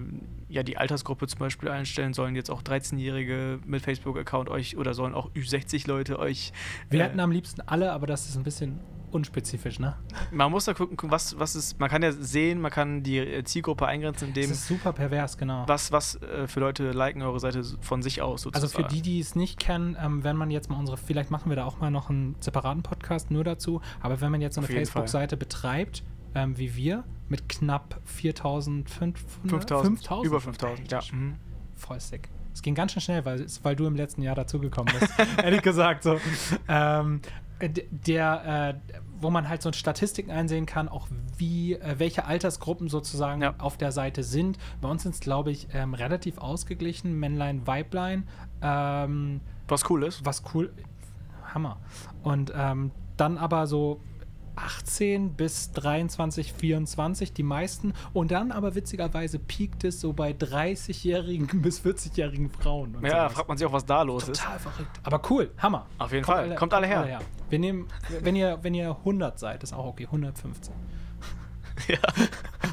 [0.48, 5.14] ja, die Altersgruppe zum Beispiel einstellen, sollen jetzt auch 13-Jährige mit Facebook-Account euch oder sollen
[5.14, 6.52] auch Ü60-Leute euch.
[6.88, 8.80] Wir äh, hätten am liebsten alle, aber das ist ein bisschen
[9.12, 9.96] unspezifisch, ne?
[10.30, 13.44] man muss da gucken, was, was ist, man kann ja sehen, man kann die äh,
[13.44, 15.64] Zielgruppe eingrenzen, Das indem ist super pervers, genau.
[15.66, 18.72] was, was äh, für Leute liken eure Seite von sich aus sozusagen.
[18.72, 21.50] Also für die, die es nicht kennen, ähm, wenn man jetzt mal unsere, vielleicht machen
[21.50, 24.60] wir da auch mal noch einen separaten Podcast nur dazu, aber wenn man jetzt so
[24.60, 26.02] eine Facebook-Seite betreibt,
[26.34, 29.16] ähm, wie wir, mit knapp 4.500,
[29.48, 31.00] 5000, über 5000, ja.
[31.12, 31.36] Mhm.
[31.76, 32.28] Voll sick.
[32.52, 35.12] Es ging ganz schön schnell, weil, weil du im letzten Jahr dazugekommen bist.
[35.42, 36.18] Ehrlich gesagt so.
[36.68, 37.20] Ähm,
[37.62, 41.06] d- der, äh, wo man halt so Statistiken einsehen kann, auch
[41.38, 43.54] wie, äh, welche Altersgruppen sozusagen Ja.
[43.58, 44.58] auf der Seite sind.
[44.80, 48.26] Bei uns sind es, glaube ich, ähm, relativ ausgeglichen, Männlein, Weiblein.
[48.62, 50.24] Ähm, Was cool ist.
[50.26, 50.72] was cool,
[51.54, 51.78] Hammer.
[52.22, 54.00] Und ähm, dann aber so
[54.56, 57.94] 18 bis 23, 24 die meisten.
[58.12, 62.96] Und dann aber witzigerweise piekt es so bei 30-jährigen bis 40-jährigen Frauen.
[63.02, 63.32] Ja, sowas.
[63.32, 64.40] fragt man sich auch, was da los ist.
[64.40, 65.00] Total verrückt.
[65.02, 65.86] Aber cool, Hammer.
[65.98, 66.54] Auf jeden Fall.
[66.54, 67.20] Kommt alle her.
[67.48, 67.88] Wir nehmen,
[68.20, 70.06] wenn ihr, wenn ihr 100 seid, ist auch okay.
[70.06, 70.74] 115.
[71.88, 71.96] Ja.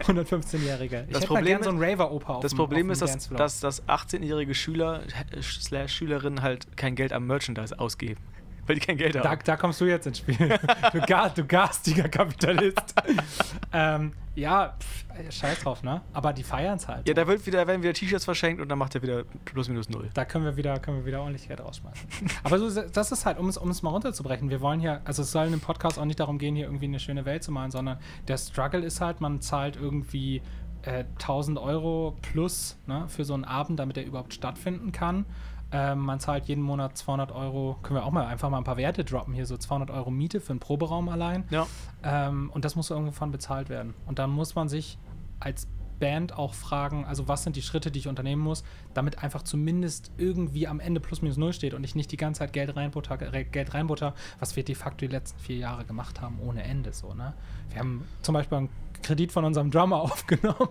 [0.05, 1.05] 115-Jährige.
[1.07, 3.87] Ich Das hätte mal Problem gern so einen Raver-Opa Das Problem ist, dass, dass, dass
[3.87, 8.19] 18-jährige Schüler äh, slash Schülerinnen halt kein Geld am Merchandise ausgeben.
[8.67, 9.23] Weil die kein Geld haben.
[9.23, 10.37] Da, da kommst du jetzt ins Spiel.
[10.91, 12.93] Du, Gas, du garstiger Kapitalist.
[13.73, 16.01] ähm, ja, pff, scheiß drauf, ne?
[16.13, 17.07] Aber die feiern es halt.
[17.07, 19.89] ja, da wird wieder, werden wieder T-Shirts verschenkt und dann macht er wieder plus minus
[19.89, 20.09] null.
[20.13, 22.07] Da können wir wieder, können wir wieder ordentlich Geld rausschmeißen.
[22.43, 25.23] Aber so, das ist halt, um es, um es mal runterzubrechen, wir wollen hier, also
[25.23, 27.51] es soll in dem Podcast auch nicht darum gehen, hier irgendwie eine schöne Welt zu
[27.51, 30.41] malen, sondern der Struggle ist halt, man zahlt irgendwie
[30.83, 35.25] äh, 1000 Euro plus ne, für so einen Abend, damit er überhaupt stattfinden kann.
[35.71, 38.77] Ähm, man zahlt jeden Monat 200 Euro, können wir auch mal einfach mal ein paar
[38.77, 41.43] Werte droppen hier, so 200 Euro Miete für einen Proberaum allein.
[41.49, 41.67] Ja.
[42.03, 43.93] Ähm, und das muss irgendwann bezahlt werden.
[44.05, 44.97] Und dann muss man sich
[45.39, 45.67] als
[45.99, 50.11] Band auch fragen, also was sind die Schritte, die ich unternehmen muss, damit einfach zumindest
[50.17, 53.17] irgendwie am Ende plus minus null steht und ich nicht die ganze Zeit Geld reinbutter,
[53.17, 57.13] Geld reinbutter, was wir de facto die letzten vier Jahre gemacht haben, ohne Ende so,
[57.13, 57.33] ne?
[57.69, 58.69] Wir haben zum Beispiel einen
[59.03, 60.69] Kredit von unserem Drummer aufgenommen,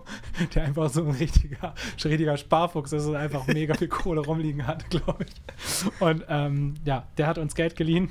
[0.54, 4.88] der einfach so ein richtiger, richtiger Sparfuchs ist und einfach mega viel Kohle rumliegen hat,
[4.90, 6.00] glaube ich.
[6.00, 8.10] Und ähm, ja, der hat uns Geld geliehen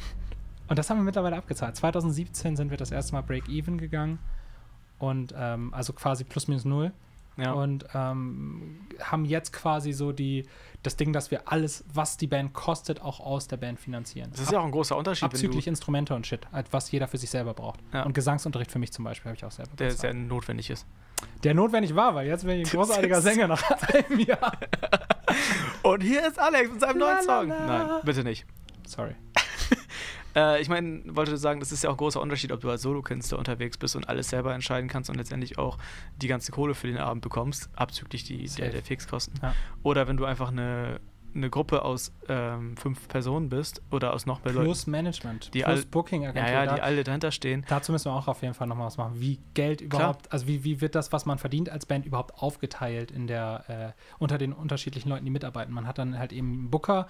[0.67, 1.75] und das haben wir mittlerweile abgezahlt.
[1.75, 4.19] 2017 sind wir das erste Mal Break-Even gegangen.
[4.97, 6.91] Und ähm, also quasi plus minus null.
[7.38, 7.52] Ja.
[7.52, 10.45] Und ähm, haben jetzt quasi so die,
[10.84, 14.30] das Ding, dass wir alles, was die Band kostet, auch aus der Band finanzieren.
[14.32, 17.17] das ist ja auch ein großer Unterschied, Abzüglich Instrumente und Shit, halt, was jeder für
[17.17, 17.80] sich selber braucht.
[17.93, 18.04] Ja.
[18.04, 20.28] Und Gesangsunterricht für mich zum Beispiel habe ich auch selber der sehr bezahlt.
[20.28, 20.86] notwendig ist.
[21.43, 24.52] Der notwendig war, weil jetzt bin ich ein großartiger Sänger nach einem Jahr.
[25.84, 27.48] Und hier ist Alex mit seinem neuen Song.
[27.48, 28.45] Nein, bitte nicht.
[28.86, 29.15] Sorry.
[30.36, 32.82] Äh, ich meine, wollte sagen, das ist ja auch ein großer Unterschied, ob du als
[32.82, 35.78] Solokünstler unterwegs bist und alles selber entscheiden kannst und letztendlich auch
[36.17, 39.39] die ganze Kohle für den Abend bekommst, abzüglich die, der, der Fixkosten.
[39.41, 39.55] Ja.
[39.84, 40.99] Oder wenn du einfach eine,
[41.36, 45.61] eine Gruppe aus ähm, fünf Personen bist oder aus noch mehr Leuten, Plus Management, Die
[45.63, 47.65] plus all- Booking ja, ja, da- die alle dahinter stehen.
[47.67, 49.19] Dazu müssen wir auch auf jeden Fall nochmal was machen.
[49.19, 53.11] Wie Geld überhaupt, also wie, wie wird das, was man verdient als Band, überhaupt aufgeteilt
[53.11, 55.73] in der, äh, unter den unterschiedlichen Leuten, die mitarbeiten?
[55.73, 57.07] Man hat dann halt eben Booker,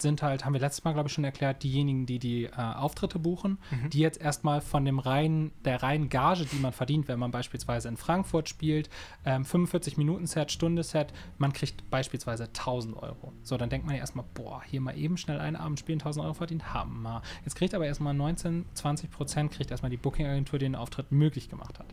[0.00, 3.18] sind halt, haben wir letztes Mal, glaube ich, schon erklärt, diejenigen, die die äh, Auftritte
[3.18, 3.90] buchen, Mhm.
[3.90, 7.88] die jetzt erstmal von dem reinen, der reinen Gage, die man verdient, wenn man beispielsweise
[7.88, 8.88] in Frankfurt spielt,
[9.26, 13.32] ähm, 45 Minuten Set, Stunde Set, man kriegt beispielsweise 1000 Euro.
[13.42, 16.24] So, dann denkt man ja erstmal, boah, hier mal eben schnell einen Abend spielen, 1000
[16.24, 17.22] Euro verdient, Hammer.
[17.44, 21.48] Jetzt kriegt aber erstmal 19, 20 Prozent, kriegt erstmal die Booking-Agentur, die den Auftritt möglich
[21.48, 21.86] gemacht hat.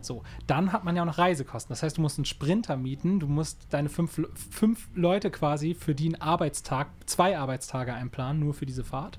[0.00, 1.72] So, dann hat man ja auch noch Reisekosten.
[1.72, 5.94] Das heißt, du musst einen Sprinter mieten, du musst deine fünf, fünf Leute quasi für
[5.94, 9.18] die einen Arbeitstag, zwei Arbeitstage einplanen, nur für diese Fahrt.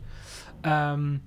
[0.64, 1.22] Ähm,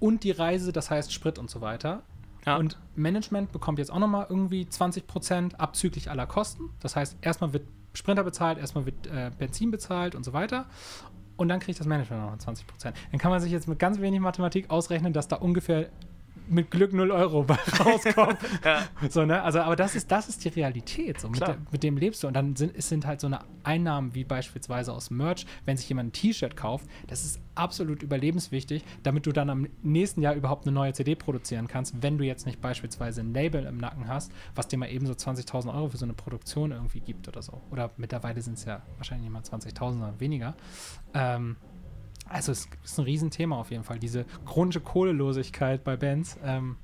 [0.00, 2.02] und die Reise, das heißt Sprit und so weiter.
[2.46, 2.56] Ja.
[2.56, 6.70] Und Management bekommt jetzt auch nochmal irgendwie 20% abzüglich aller Kosten.
[6.80, 10.66] Das heißt, erstmal wird Sprinter bezahlt, erstmal wird äh, Benzin bezahlt und so weiter.
[11.36, 12.64] Und dann kriegt das Management noch 20%.
[12.82, 15.88] Dann kann man sich jetzt mit ganz wenig Mathematik ausrechnen, dass da ungefähr
[16.48, 18.38] mit Glück 0 Euro bei rauskommt.
[18.64, 18.82] Ja.
[19.08, 19.42] So, ne?
[19.42, 21.20] Also, aber das ist, das ist die Realität.
[21.20, 21.28] So.
[21.28, 22.26] Mit, der, mit dem lebst du.
[22.26, 25.88] Und dann sind, es sind halt so eine Einnahmen wie beispielsweise aus Merch, wenn sich
[25.88, 30.66] jemand ein T-Shirt kauft, das ist absolut überlebenswichtig, damit du dann am nächsten Jahr überhaupt
[30.66, 34.32] eine neue CD produzieren kannst, wenn du jetzt nicht beispielsweise ein Label im Nacken hast,
[34.54, 37.60] was dir mal eben so 20.000 Euro für so eine Produktion irgendwie gibt oder so.
[37.70, 40.54] Oder mittlerweile sind es ja wahrscheinlich nicht mal 20.000, sondern weniger.
[41.14, 41.56] Ähm,
[42.28, 46.38] also es ist ein Riesenthema auf jeden Fall, diese chronische Kohlelosigkeit bei Bands.
[46.44, 46.76] Ähm,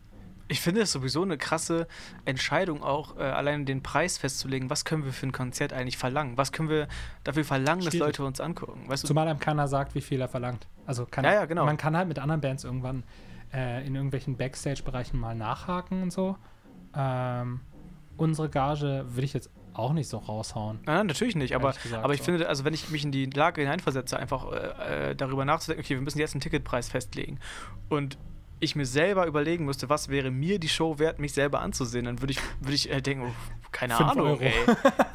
[0.49, 1.86] Ich finde es sowieso eine krasse
[2.24, 4.68] Entscheidung, auch äh, allein den Preis festzulegen.
[4.68, 6.36] Was können wir für ein Konzert eigentlich verlangen?
[6.36, 6.88] Was können wir
[7.22, 8.09] dafür verlangen, dass Schwierig.
[8.18, 8.88] Leute uns angucken?
[8.88, 9.07] Weißt du?
[9.07, 10.66] Zumal einem keiner sagt, wie viel er verlangt.
[10.86, 11.64] Also kann, Ja, ja, genau.
[11.66, 13.05] man kann halt mit anderen Bands irgendwann
[13.55, 16.36] äh, in irgendwelchen Backstage-Bereichen mal nachhaken und so.
[16.97, 17.61] Ähm,
[18.16, 20.80] unsere Gage würde ich jetzt auch nicht so raushauen.
[20.86, 22.26] Nein, nein, natürlich nicht, aber, gesagt, aber ich so.
[22.26, 26.02] finde, also wenn ich mich in die Lage hineinversetze, einfach äh, darüber nachzudenken, okay, wir
[26.02, 27.38] müssen jetzt einen Ticketpreis festlegen
[27.88, 28.18] und
[28.60, 32.20] ich mir selber überlegen müsste, was wäre mir die Show wert, mich selber anzusehen, dann
[32.20, 33.32] würde ich, würde ich äh, denken, oh,
[33.72, 34.40] keine Fünf Ahnung, Euro.
[34.40, 34.52] ey.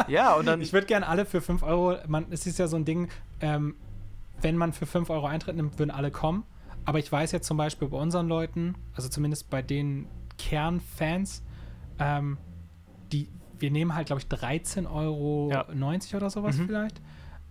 [0.08, 2.76] Ja, und dann, Ich würde gerne alle für 5 Euro, man, es ist ja so
[2.76, 3.10] ein Ding,
[3.42, 3.76] ähm,
[4.42, 6.44] wenn man für 5 Euro Eintritt nimmt, würden alle kommen.
[6.86, 10.08] Aber ich weiß jetzt zum Beispiel bei unseren Leuten, also zumindest bei den
[10.38, 11.44] Kernfans,
[12.00, 12.38] ähm,
[13.12, 13.30] die,
[13.66, 15.66] wir nehmen halt, glaube ich, 13,90 Euro Ja.
[16.18, 16.68] oder sowas Mhm.
[16.68, 17.02] vielleicht.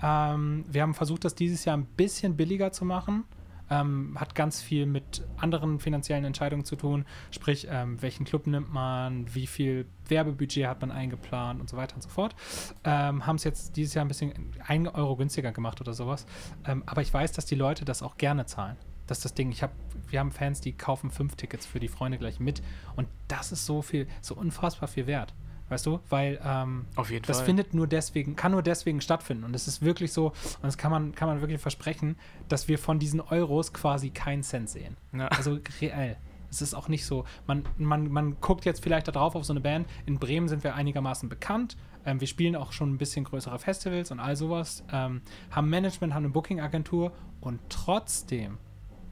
[0.01, 3.25] Ähm, wir haben versucht, das dieses Jahr ein bisschen billiger zu machen.
[3.71, 7.05] Ähm, hat ganz viel mit anderen finanziellen Entscheidungen zu tun.
[7.33, 11.97] Sprich, ähm, welchen Club nimmt man, wie viel Werbebudget hat man eingeplant und so weiter
[11.97, 12.37] und so fort.
[12.85, 14.33] Ähm, haben es jetzt dieses Jahr ein bisschen
[14.69, 16.27] ein Euro günstiger gemacht oder sowas.
[16.67, 18.77] Ähm, aber ich weiß, dass die Leute das auch gerne zahlen.
[19.07, 19.51] Das ist das Ding.
[19.51, 19.73] Ich hab,
[20.09, 22.63] wir haben Fans, die kaufen fünf Tickets für die Freunde gleich mit.
[22.97, 25.33] Und das ist so viel, so unfassbar viel wert.
[25.75, 25.99] Weißt du?
[26.09, 27.47] Weil ähm, auf jeden das Fall.
[27.47, 29.43] findet nur deswegen, kann nur deswegen stattfinden.
[29.43, 32.15] Und es ist wirklich so, und das kann man, kann man wirklich versprechen,
[32.49, 34.97] dass wir von diesen Euros quasi keinen Cent sehen.
[35.13, 35.27] Ja.
[35.27, 36.17] Also reell.
[36.49, 39.53] Es ist auch nicht so, man, man, man guckt jetzt vielleicht da drauf auf so
[39.53, 39.89] eine Band.
[40.07, 41.77] In Bremen sind wir einigermaßen bekannt.
[42.07, 44.85] Ähm, wir spielen auch schon ein bisschen größere Festivals und all sowas.
[44.93, 47.11] Ähm, haben Management, haben eine Booking-Agentur
[47.41, 48.59] und trotzdem,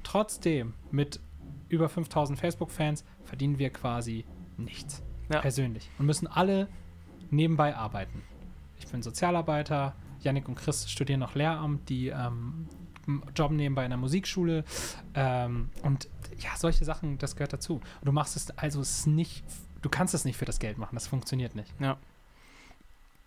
[0.04, 1.18] trotzdem mit
[1.68, 4.24] über 5000 Facebook-Fans verdienen wir quasi
[4.56, 5.02] nichts.
[5.32, 5.40] Ja.
[5.40, 5.88] Persönlich.
[5.98, 6.68] Und müssen alle
[7.30, 8.22] nebenbei arbeiten.
[8.78, 12.68] Ich bin Sozialarbeiter, Yannick und Chris studieren noch Lehramt, die ähm,
[13.34, 14.64] jobben nebenbei in der Musikschule.
[15.14, 16.08] Ähm, und
[16.38, 17.74] ja, solche Sachen, das gehört dazu.
[17.74, 19.44] Und du machst es, also es ist nicht,
[19.80, 21.72] du kannst es nicht für das Geld machen, das funktioniert nicht.
[21.80, 21.96] Ja.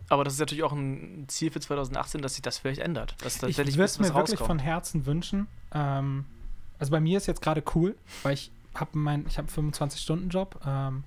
[0.07, 3.15] Aber das ist natürlich auch ein Ziel für 2018, dass sich das vielleicht ändert.
[3.23, 4.47] Dass Ich würde es mir was wirklich rauskommt.
[4.47, 5.47] von Herzen wünschen.
[5.73, 6.25] Ähm,
[6.77, 10.61] also bei mir ist jetzt gerade cool, weil ich habe mein, ich habe einen 25-Stunden-Job,
[10.65, 11.03] ähm,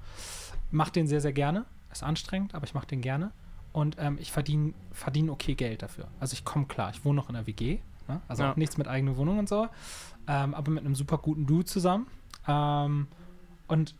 [0.70, 1.64] mache den sehr, sehr gerne.
[1.90, 3.32] Ist anstrengend, aber ich mache den gerne.
[3.72, 6.08] Und ähm, ich verdiene verdien okay Geld dafür.
[6.20, 8.20] Also ich komme klar, ich wohne noch in der WG, ne?
[8.28, 8.52] also Ja.
[8.52, 9.68] auch nichts mit eigener Wohnung und so,
[10.26, 12.06] ähm, aber mit einem super guten Dude zusammen.
[12.46, 13.08] Ähm,
[13.68, 13.94] und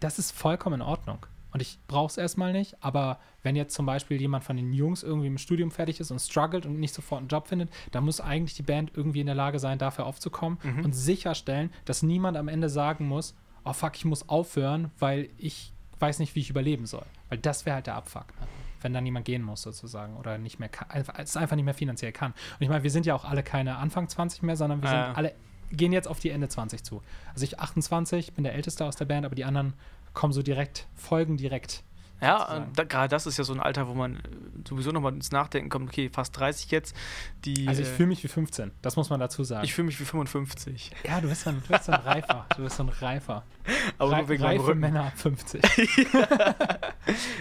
[0.00, 1.18] das ist vollkommen in Ordnung.
[1.52, 5.02] Und ich brauche es erstmal nicht, aber wenn jetzt zum Beispiel jemand von den Jungs
[5.02, 8.20] irgendwie im Studium fertig ist und struggelt und nicht sofort einen Job findet, dann muss
[8.20, 10.84] eigentlich die Band irgendwie in der Lage sein, dafür aufzukommen Mhm.
[10.84, 15.72] und sicherstellen, dass niemand am Ende sagen muss, oh fuck, ich muss aufhören, weil ich
[15.98, 17.04] weiß nicht, wie ich überleben soll.
[17.28, 18.46] Weil das wäre halt der Abfuck, ne?
[18.82, 21.74] wenn dann jemand gehen muss sozusagen oder nicht mehr kann, einfach- es einfach nicht mehr
[21.74, 22.32] finanziell kann.
[22.32, 24.92] Und ich meine, wir sind ja auch alle keine Anfang 20 mehr, sondern wir Ah,
[24.92, 25.12] sind ja.
[25.14, 25.34] alle
[25.72, 27.02] gehen jetzt auf die Ende 20 zu.
[27.34, 29.74] Also ich 28, bin der Älteste aus der Band, aber die anderen
[30.14, 31.82] kommen so direkt, folgen direkt
[32.20, 34.20] Ja, da, gerade das ist ja so ein Alter, wo man äh,
[34.66, 36.96] sowieso nochmal ins Nachdenken kommt, okay, fast 30 jetzt.
[37.44, 39.64] Die, Also ich äh, fühle mich wie 15, das muss man dazu sagen.
[39.64, 40.92] ich fühle mich wie 55.
[41.06, 42.46] ja, du bist ein, du bist ein Reifer.
[42.56, 43.44] Du bist so ein Reifer.
[43.98, 44.74] Aber nur wegen reife.
[44.74, 45.62] Männer ab 50.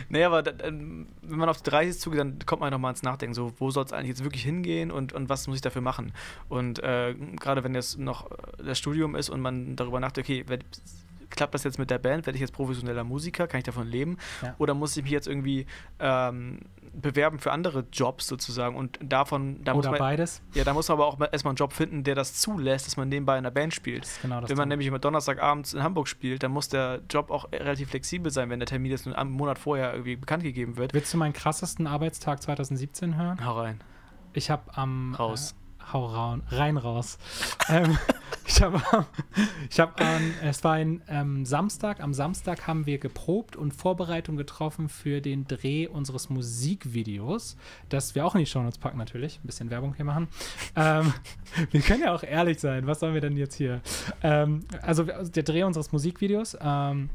[0.10, 3.34] Nee, aber da, wenn man auf die 30 zugeht, dann kommt man nochmal ins Nachdenken,
[3.34, 6.14] so wo soll es eigentlich jetzt wirklich hingehen und, und was muss ich dafür machen?
[6.50, 10.48] Und äh, gerade wenn jetzt noch äh, das Studium ist und man darüber nachdenkt, okay,
[10.48, 10.64] werd,
[11.36, 14.18] klappt das jetzt mit der Band, werde ich jetzt professioneller Musiker, kann ich davon leben?
[14.42, 14.56] Ja.
[14.58, 15.66] Oder muss ich mich jetzt irgendwie
[16.00, 16.60] ähm,
[16.94, 20.42] bewerben für andere Jobs sozusagen und davon, da muss Oder man, beides.
[20.54, 22.98] ja, da muss man aber auch mal erstmal einen Job finden, der das zulässt, dass
[22.98, 24.08] man nebenbei in einer Band spielt.
[24.22, 24.42] Genau.
[24.48, 24.70] Wenn man Ding.
[24.70, 28.60] nämlich immer Donnerstagabends in Hamburg spielt, dann muss der Job auch relativ flexibel sein, wenn
[28.60, 30.94] der Termin jetzt nur einen Monat vorher irgendwie bekannt gegeben wird.
[30.94, 33.46] Willst du meinen krassesten Arbeitstag 2017 hören?
[33.46, 33.82] Hau rein.
[34.34, 35.16] Ich habe am.
[35.16, 35.52] Raus.
[35.52, 37.18] Äh, hau raun, rein raus.
[37.70, 37.98] ähm,
[38.48, 38.82] ich habe
[39.70, 44.38] ich hab an, es war ein ähm, Samstag, am Samstag haben wir geprobt und Vorbereitung
[44.38, 47.58] getroffen für den Dreh unseres Musikvideos,
[47.90, 50.28] das wir auch in die Shownotes packen natürlich, ein bisschen Werbung hier machen.
[50.76, 51.14] Ähm,
[51.72, 53.82] wir können ja auch ehrlich sein, was sollen wir denn jetzt hier?
[54.24, 57.10] Ähm, also der Dreh unseres Musikvideos ähm,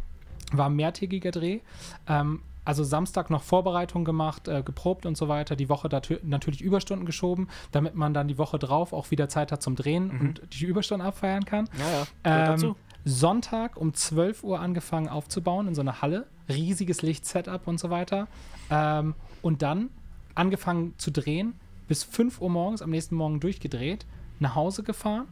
[0.52, 1.60] war ein mehrtägiger Dreh.
[2.08, 5.56] Ähm, also Samstag noch Vorbereitung gemacht, äh, geprobt und so weiter.
[5.56, 5.88] Die Woche
[6.22, 10.10] natürlich Überstunden geschoben, damit man dann die Woche drauf auch wieder Zeit hat zum Drehen
[10.10, 11.68] und die Überstunden abfeiern kann.
[11.78, 12.06] Ja, ja.
[12.22, 12.76] Gehört Ähm, dazu.
[13.04, 16.26] Sonntag um 12 Uhr angefangen aufzubauen in so einer Halle.
[16.48, 18.28] Riesiges Lichtsetup und so weiter.
[18.70, 19.88] Ähm, und dann
[20.34, 21.54] angefangen zu drehen,
[21.88, 24.06] bis 5 Uhr morgens, am nächsten Morgen durchgedreht,
[24.38, 25.26] nach Hause gefahren,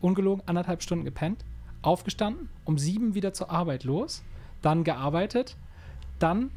[0.00, 1.44] ungelogen anderthalb Stunden gepennt,
[1.82, 4.22] aufgestanden, um 7 wieder zur Arbeit los,
[4.62, 5.56] dann gearbeitet,
[6.18, 6.50] dann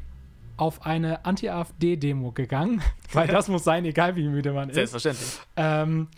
[0.56, 2.82] auf eine Anti-AfD-Demo gegangen,
[3.12, 4.74] weil das muss sein, egal wie müde man ist.
[4.74, 5.40] Selbstverständlich.
[5.56, 6.08] Ähm,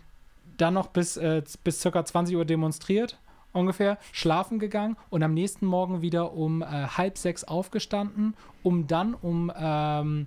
[0.56, 3.18] dann noch bis, äh, bis circa 20 Uhr demonstriert,
[3.52, 9.14] ungefähr, schlafen gegangen und am nächsten Morgen wieder um äh, halb sechs aufgestanden, um dann
[9.14, 10.26] um ähm,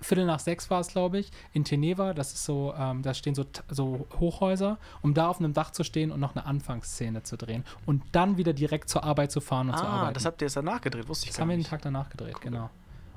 [0.00, 3.34] Viertel nach sechs war es, glaube ich, in Teneva, das ist so, ähm, da stehen
[3.34, 7.36] so, so Hochhäuser, um da auf einem Dach zu stehen und noch eine Anfangsszene zu
[7.36, 10.14] drehen und dann wieder direkt zur Arbeit zu fahren und zu Ah, arbeiten.
[10.14, 11.70] das habt ihr jetzt danach gedreht, wusste ich Das gar haben wir den nicht.
[11.70, 12.70] Tag danach gedreht, genau.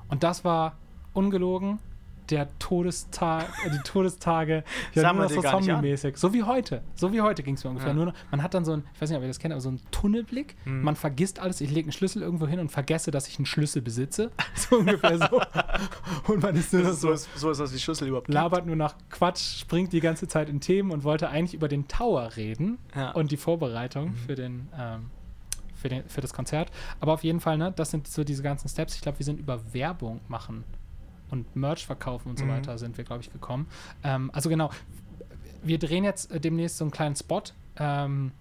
[0.08, 0.76] Und das war
[1.12, 1.78] ungelogen
[2.30, 4.64] der Todestag, äh, die Todestage,
[4.94, 6.16] ja, nur noch so nicht zombie-mäßig.
[6.16, 6.80] So wie heute.
[6.94, 7.90] So wie heute ging es mir ungefähr.
[7.90, 7.94] Ja.
[7.94, 9.60] Nur noch, man hat dann so ein, ich weiß nicht, ob ihr das kennt, aber
[9.60, 10.56] so einen Tunnelblick.
[10.64, 10.80] Mhm.
[10.82, 11.60] Man vergisst alles.
[11.60, 14.30] Ich lege einen Schlüssel irgendwo hin und vergesse, dass ich einen Schlüssel besitze.
[14.54, 15.40] So ungefähr so.
[16.28, 18.26] Und man ist nur Das ist so, so, ist, so ist das die Schlüssel überhaupt.
[18.26, 18.34] gibt.
[18.34, 21.88] labert nur nach Quatsch, springt die ganze Zeit in Themen und wollte eigentlich über den
[21.88, 23.10] Tower reden Ja.
[23.12, 24.14] und die Vorbereitung Mhm.
[24.26, 25.10] für den, ähm,
[25.74, 26.70] für den für das Konzert.
[27.00, 28.94] Aber auf jeden Fall, ne, das sind so diese ganzen Steps.
[28.94, 30.64] Ich glaube, wir sind über Werbung machen
[31.30, 32.50] und Merch verkaufen und so Mhm.
[32.50, 33.66] weiter sind wir, glaube ich, gekommen.
[34.02, 34.70] Ähm, also genau,
[35.62, 37.42] wir drehen jetzt äh, demnächst so einen kleinen Spot
[37.78, 38.32] ähm,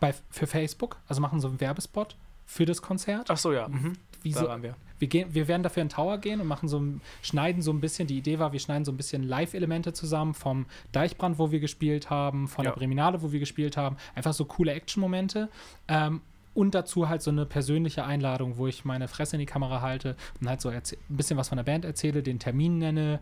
[0.00, 2.16] bei, für Facebook, also machen so einen Werbespot
[2.46, 3.30] für das Konzert.
[3.30, 3.68] Ach so, ja.
[3.68, 3.94] Mhm.
[4.22, 4.74] Wie Da so, waren wir.
[4.98, 6.82] wir, gehen, wir werden dafür in den Tower gehen und machen so
[7.22, 10.66] schneiden so ein bisschen, die Idee war, wir schneiden so ein bisschen Live-Elemente zusammen vom
[10.92, 12.70] Deichbrand, wo wir gespielt haben, von Ja.
[12.72, 13.96] der Breminale, wo wir gespielt haben.
[14.14, 15.48] Einfach so coole Action-Momente.
[15.88, 16.20] Ähm,
[16.54, 20.16] und dazu halt so eine persönliche Einladung, wo ich meine Fresse in die Kamera halte
[20.40, 23.20] und halt so ein bisschen was von der Band erzähle, den Termin nenne,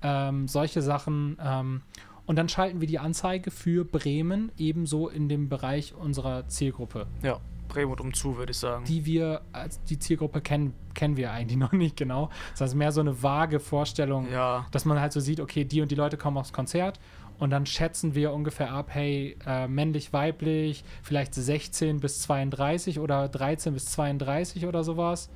[0.00, 1.36] ähm, solche Sachen.
[1.44, 1.82] Ähm,
[2.28, 7.40] und dann schalten wir die Anzeige für Bremen ebenso in dem Bereich unserer Zielgruppe Ja,
[7.66, 8.84] Bremen und umzu, würde ich sagen.
[8.84, 12.30] die wir als die Zielgruppe kennen, kennen wir eigentlich noch nicht genau.
[12.52, 15.80] Das heißt, mehr so eine vage Vorstellung, ja, dass man halt so sieht, okay, die
[15.82, 17.00] und die Leute kommen aufs Konzert
[17.38, 23.28] und dann schätzen wir ungefähr ab, hey, äh, männlich, weiblich, vielleicht 16 bis 32 oder
[23.28, 25.30] 13 bis 32 oder sowas.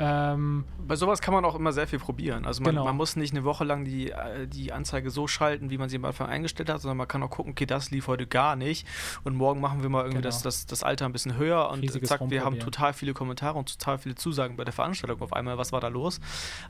[0.00, 2.44] Ähm, bei sowas kann man auch immer sehr viel probieren.
[2.46, 2.84] Also man, Genau.
[2.84, 5.96] man muss nicht eine Woche lang die, äh, die Anzeige so schalten, wie man sie
[5.96, 8.86] am Anfang eingestellt hat, sondern man kann auch gucken, okay, das lief heute gar nicht
[9.22, 10.26] und morgen machen wir mal irgendwie Genau.
[10.28, 13.56] das, das, das Alter ein bisschen höher und Riesiges zack, wir haben total viele Kommentare
[13.56, 15.58] und total viele Zusagen bei der Veranstaltung auf einmal.
[15.58, 16.20] Was war da los?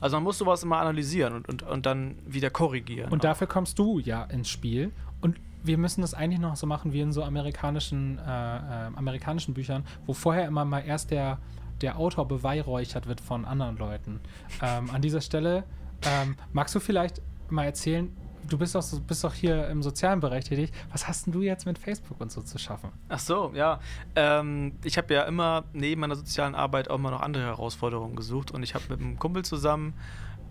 [0.01, 3.11] Also man muss sowas immer analysieren und, und, und dann wieder korrigieren.
[3.11, 4.91] Und dafür kommst du ja ins Spiel.
[5.21, 9.55] Und wir müssen das eigentlich noch so machen wie in so amerikanischen, äh, äh, amerikanischen
[9.55, 11.39] Büchern, wo vorher immer mal erst der,
[11.81, 14.19] der Autor beweihräuchert wird von anderen Leuten.
[14.61, 15.63] Ähm, an dieser Stelle
[16.03, 18.15] ähm, magst du vielleicht mal erzählen,
[18.49, 20.71] du bist doch, bist doch hier im sozialen Bereich tätig.
[20.91, 22.91] Was hast denn du jetzt mit Facebook und so zu schaffen?
[23.09, 23.79] Ach so, ja.
[24.15, 28.51] Ähm, ich habe ja immer neben meiner sozialen Arbeit auch mal noch andere Herausforderungen gesucht
[28.51, 29.93] und ich habe mit einem Kumpel zusammen,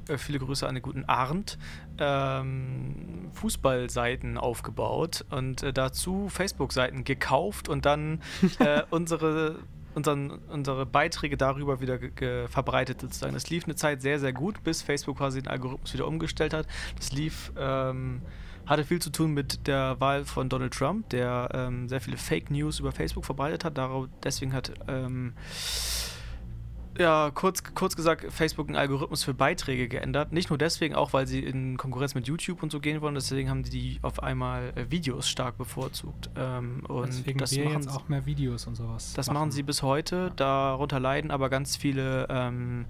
[0.08, 1.58] äh, viele Grüße an den guten Arndt,
[1.98, 8.20] ähm, Fußballseiten aufgebaut und äh, dazu Facebook-Seiten gekauft und dann
[8.58, 9.60] äh, unsere
[9.94, 11.98] unseren, unsere Beiträge darüber wieder
[12.48, 13.34] verbreitet sozusagen.
[13.34, 16.66] Das lief eine Zeit sehr, sehr gut, bis Facebook quasi den Algorithmus wieder umgestellt hat.
[16.96, 18.22] Das lief, ähm,
[18.66, 22.50] hatte viel zu tun mit der Wahl von Donald Trump, der ähm, sehr viele Fake
[22.50, 23.78] News über Facebook verbreitet hat.
[23.78, 25.34] Darauf, deswegen hat ähm,
[26.98, 30.32] ja, kurz, kurz gesagt, Facebook einen Algorithmus für Beiträge geändert.
[30.32, 33.14] Nicht nur deswegen, auch weil sie in Konkurrenz mit YouTube und so gehen wollen.
[33.14, 36.30] Deswegen haben die auf einmal äh, Videos stark bevorzugt.
[36.36, 39.12] Ähm, und Deswegen das wir machen jetzt auch mehr Videos und sowas.
[39.14, 40.32] Das machen sie bis heute.
[40.36, 42.86] Darunter leiden aber ganz viele, ähm,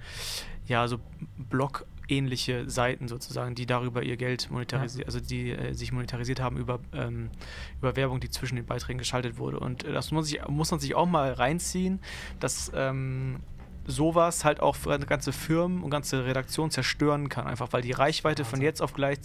[0.67, 0.99] ja, so
[1.39, 6.81] Blog-ähnliche Seiten sozusagen, die darüber ihr Geld monetarisieren, also die äh, sich monetarisiert haben über,
[6.93, 7.31] ähm,
[7.79, 9.61] über Werbung, die zwischen den Beiträgen geschaltet wurde.
[9.61, 12.01] Und äh, das muss, ich, muss man sich auch mal reinziehen,
[12.39, 13.41] dass ähm,
[13.87, 18.45] sowas halt auch für ganze Firmen und ganze Redaktionen zerstören kann, einfach weil die Reichweite
[18.45, 19.19] von jetzt auf gleich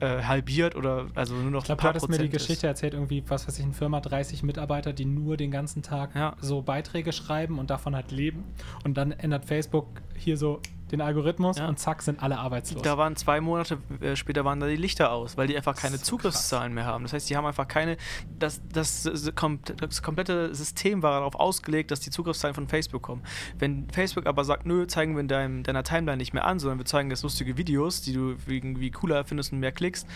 [0.00, 2.46] äh, halbiert oder also nur noch Ich glaube, ein paar hattest mir die Prozent ist.
[2.46, 6.14] Geschichte erzählt, irgendwie, was weiß ich, eine Firma, 30 Mitarbeiter, die nur den ganzen Tag
[6.14, 6.36] Ja.
[6.40, 8.44] so Beiträge schreiben und davon halt leben.
[8.84, 9.86] Und dann ändert Facebook
[10.16, 10.60] hier so
[10.92, 11.68] den Algorithmus Ja.
[11.68, 12.82] und zack, sind alle arbeitslos.
[12.82, 15.96] Da waren zwei Monate äh, später waren da die Lichter aus, weil die einfach keine
[15.98, 17.04] so Zugriffszahlen mehr haben.
[17.04, 17.96] Das heißt, die haben einfach keine.
[18.38, 23.02] Das, das, das, kom- das komplette System war darauf ausgelegt, dass die Zugriffszahlen von Facebook
[23.02, 23.22] kommen.
[23.58, 26.78] Wenn Facebook aber sagt, nö, zeigen wir in deinem, deiner Timeline nicht mehr an, sondern
[26.78, 30.06] wir zeigen jetzt lustige Videos, die du irgendwie cooler findest und mehr klickst,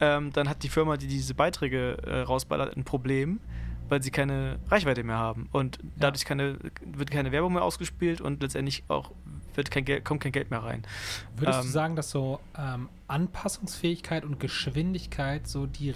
[0.00, 3.40] ähm, dann hat die Firma, die diese Beiträge äh, rausballert, ein Problem.
[3.88, 5.48] Weil sie keine Reichweite mehr haben.
[5.50, 9.10] Und dadurch keine, wird keine Werbung mehr ausgespielt und letztendlich auch
[9.56, 10.82] wird kein Geld, kommt kein Geld mehr rein.
[11.36, 15.90] Würdest du ähm, sagen, dass so ähm, Anpassungsfähigkeit und Geschwindigkeit so die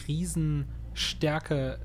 [0.94, 1.78] Riesenstärke,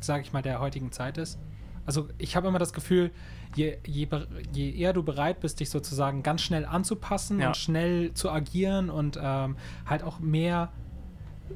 [0.00, 1.38] sage ich mal, der heutigen Zeit ist?
[1.84, 3.10] Also ich habe immer das Gefühl,
[3.54, 4.08] je, je,
[4.52, 7.48] je eher du bereit bist, dich sozusagen ganz schnell anzupassen Ja.
[7.48, 9.56] und schnell zu agieren und ähm,
[9.86, 10.72] halt auch mehr,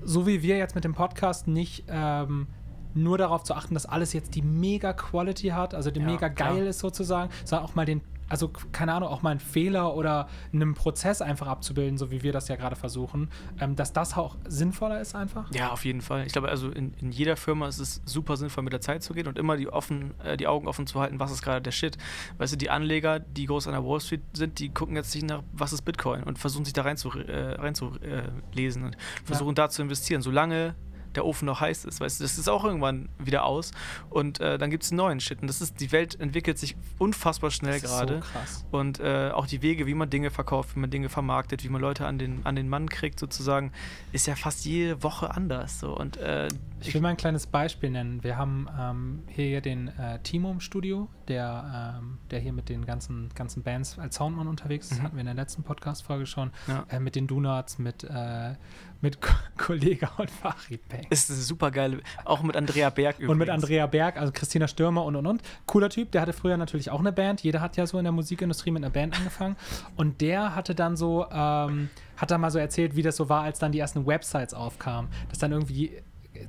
[0.05, 2.47] so wie wir jetzt mit dem Podcast, nicht ähm,
[2.95, 6.29] nur darauf zu achten, dass alles jetzt die mega Quality hat, also die Ja, mega
[6.29, 6.55] klar.
[6.55, 8.01] geil ist sozusagen, sondern auch mal den,
[8.31, 12.33] also keine Ahnung, auch mal einen Fehler oder einen Prozess einfach abzubilden, so wie wir
[12.33, 13.29] das ja gerade versuchen,
[13.61, 15.53] ähm, dass das auch sinnvoller ist einfach.
[15.53, 16.25] Ja, auf jeden Fall.
[16.25, 19.13] Ich glaube, also in, in jeder Firma ist es super sinnvoll, mit der Zeit zu
[19.13, 21.73] gehen und immer die, offen, äh, die Augen offen zu halten, was ist gerade der
[21.73, 21.99] Shit.
[22.39, 25.27] Weißt du, die Anleger, die groß an der Wall Street sind, die gucken jetzt nicht
[25.27, 28.85] nach, was ist Bitcoin und versuchen sich da rein zu, äh, rein zu äh, lesen
[28.85, 30.77] und versuchen da zu investieren, solange
[31.15, 32.01] der Ofen noch heiß ist.
[32.01, 33.71] Weißt du, das ist auch irgendwann wieder aus
[34.11, 35.41] und äh, dann gibt es einen neuen Shit.
[35.43, 38.23] Und das ist, die Welt entwickelt sich unfassbar schnell gerade.
[38.47, 38.77] So.
[38.77, 41.81] Und äh, auch die Wege, wie man Dinge verkauft, wie man Dinge vermarktet, wie man
[41.81, 43.73] Leute an den, an den Mann kriegt, sozusagen,
[44.13, 45.81] ist ja fast jede Woche anders.
[45.81, 45.97] So.
[45.97, 46.49] Und äh,
[46.81, 48.23] Ich will mal ein kleines Beispiel nennen.
[48.23, 52.85] Wir haben ähm, hier den äh, Timo im Studio, der, ähm, der hier mit den
[52.87, 54.91] ganzen, ganzen Bands als Soundmann unterwegs ist.
[54.93, 55.03] Das Mhm.
[55.05, 56.51] hatten wir in der letzten Podcast-Folge schon.
[56.69, 56.85] Ja.
[56.89, 58.55] Äh, mit den Donuts, mit, äh,
[59.01, 61.07] mit Ko Kollega und Farid Bang.
[61.11, 63.31] ist super geile, auch mit Andrea Berg übrigens.
[63.31, 65.43] Und mit Andrea Berg, also Christina Stürmer und und und.
[65.67, 67.43] Cooler Typ, der hatte früher natürlich auch eine Band.
[67.43, 69.57] Jeder hat ja so in der Musikindustrie mit einer Band angefangen.
[69.97, 73.43] Und der hatte dann so, ähm, hat dann mal so erzählt, wie das so war,
[73.43, 75.11] als dann die ersten Websites aufkamen.
[75.29, 76.03] Dass dann irgendwie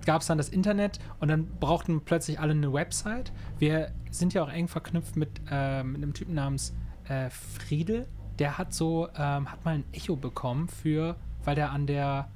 [0.05, 3.31] gab es dann das Internet und dann brauchten plötzlich alle eine Website.
[3.59, 6.73] Wir sind ja auch eng verknüpft mit, äh, mit einem Typen namens
[7.07, 8.07] äh, Friedel.
[8.39, 12.29] Der hat so, ähm, hat mal ein Echo bekommen für, weil der an der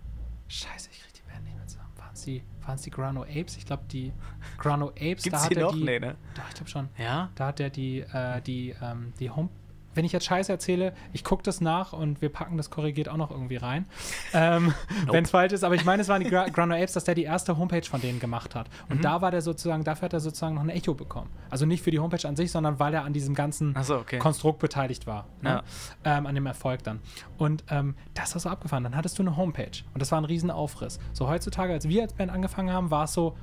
[0.47, 1.89] Scheiße, ich krieg die Band nicht mehr zusammen.
[1.97, 3.57] Waren es die, waren's die Grano Apes?
[3.57, 4.13] Ich glaube, die
[4.57, 5.73] Grano Apes, Gibt's da hat die er noch?
[5.73, 5.83] die.
[5.83, 6.15] Nee, ne?
[6.35, 6.89] Doch, ich glaube schon.
[6.97, 7.29] Ja?
[7.35, 9.49] Da hat er die, äh, die, ähm, die Home.
[9.95, 13.17] Wenn ich jetzt Scheiße erzähle, ich gucke das nach und wir packen das korrigiert auch
[13.17, 13.85] noch irgendwie rein.
[14.33, 14.73] Ähm,
[15.09, 17.15] Wenn es falsch ist, aber ich meine, es waren die Gra Grano Apes, dass der
[17.15, 18.67] die erste Homepage von denen gemacht hat.
[18.89, 19.01] Und Mhm.
[19.01, 21.29] da war der sozusagen, dafür hat er sozusagen noch ein Echo bekommen.
[21.49, 24.19] Also nicht für die Homepage an sich, sondern weil er an diesem ganzen so, okay.
[24.19, 25.25] Konstrukt beteiligt war.
[25.41, 25.63] Ne?
[26.03, 26.99] Ähm, an dem Erfolg dann.
[27.37, 28.83] Und ähm, das war so abgefahren.
[28.83, 29.83] Dann hattest du eine Homepage.
[29.93, 30.99] Und das war ein Riesenaufriss.
[31.13, 33.35] So heutzutage, als wir als Band angefangen haben, war es so,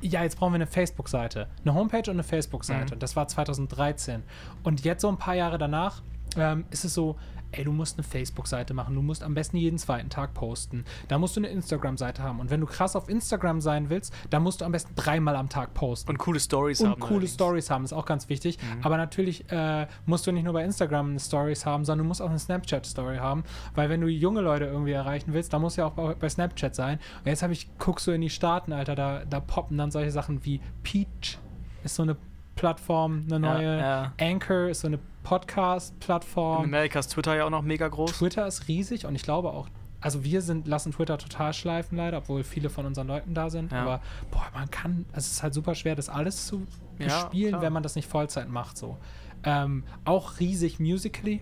[0.00, 1.48] ja, jetzt brauchen wir eine Facebook-Seite.
[1.64, 2.86] Eine Homepage und eine Facebook-Seite.
[2.86, 2.92] Mhm.
[2.92, 4.22] Und das war 2013.
[4.62, 6.02] Und jetzt so ein paar Jahre danach
[6.36, 7.16] ähm, ist es so,
[7.52, 8.94] ey, du musst eine Facebook-Seite machen.
[8.94, 10.84] Du musst am besten jeden zweiten Tag posten.
[11.08, 12.38] Da musst du eine Instagram-Seite haben.
[12.38, 15.48] Und wenn du krass auf Instagram sein willst, dann musst du am besten dreimal am
[15.48, 17.00] Tag posten Und coole Stories und haben.
[17.00, 17.34] coole allerdings.
[17.34, 18.56] Stories haben, ist auch ganz wichtig.
[18.58, 18.84] Mhm.
[18.84, 22.30] Aber natürlich äh, musst du nicht nur bei Instagram Stories haben, sondern du musst auch
[22.30, 23.42] eine Snapchat-Story haben.
[23.74, 26.76] Weil wenn du junge Leute irgendwie erreichen willst, dann muss ja auch bei, bei Snapchat
[26.76, 27.00] sein.
[27.24, 30.12] Und jetzt habe ich, guckst du in die Staaten, Alter, da, da poppen dann solche
[30.12, 31.38] Sachen wie Peach
[31.82, 32.16] ist so eine
[32.54, 33.78] Plattform, eine Ja, neue.
[33.78, 34.12] ja.
[34.20, 34.98] Anchor ist so eine
[35.30, 36.64] In Podcast-Plattform.
[36.64, 38.18] Amerika ist Twitter ja auch noch mega groß.
[38.18, 39.68] Twitter ist riesig und ich glaube auch,
[40.00, 43.70] also wir sind, lassen Twitter total schleifen leider, obwohl viele von unseren Leuten da sind.
[43.70, 43.82] Ja.
[43.82, 44.00] Aber
[44.30, 46.66] boah, man kann, es ist halt super schwer, das alles zu
[46.98, 47.62] Ja, bespielen, klar.
[47.62, 48.76] wenn man das nicht Vollzeit macht.
[48.76, 48.96] So.
[49.44, 51.40] Ähm, auch riesig musically,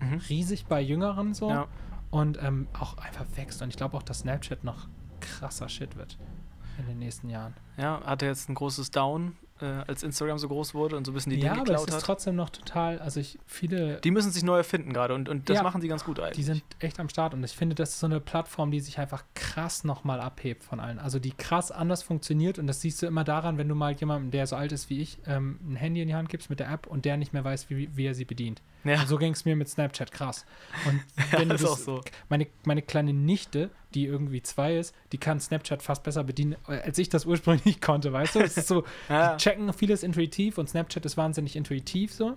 [0.00, 0.20] Mhm.
[0.28, 1.48] riesig bei Jüngeren so.
[1.50, 1.66] Ja.
[2.10, 3.60] Und ähm, auch einfach wächst.
[3.62, 4.86] Und ich glaube auch, dass Snapchat noch
[5.20, 6.16] krasser Shit wird
[6.78, 7.54] in den nächsten Jahren.
[7.76, 11.14] Ja, hatte jetzt ein großes Down äh, als Instagram so groß wurde und so ein
[11.14, 12.02] bisschen die ja, Dinge aber es geklaut ist hat.
[12.04, 15.56] trotzdem noch total, also ich, viele, Die müssen sich neu erfinden gerade und, und das
[15.56, 16.36] Ja, machen sie ganz gut eigentlich.
[16.36, 18.98] die sind echt am Start und ich finde, das ist so eine Plattform, die sich
[18.98, 20.98] einfach krass nochmal abhebt von allen.
[20.98, 24.30] Also die krass anders funktioniert und das siehst du immer daran, wenn du mal jemandem,
[24.30, 26.70] der so alt ist wie ich, ähm, ein Handy in die Hand gibst mit der
[26.70, 28.62] App und der nicht mehr weiß, wie, wie er sie bedient.
[28.84, 30.46] Ja, so ging es mir mit Snapchat krass.
[30.86, 31.00] Und
[31.32, 32.00] wenn ist das, auch so.
[32.28, 36.80] meine, meine kleine Nichte, die irgendwie zwei ist, die kann Snapchat fast besser bedienen, äh,
[36.80, 38.40] als ich das ursprünglich konnte, weißt du?
[38.40, 39.34] Es ist so, Ja.
[39.36, 42.36] die checken vieles intuitiv und Snapchat ist wahnsinnig intuitiv so.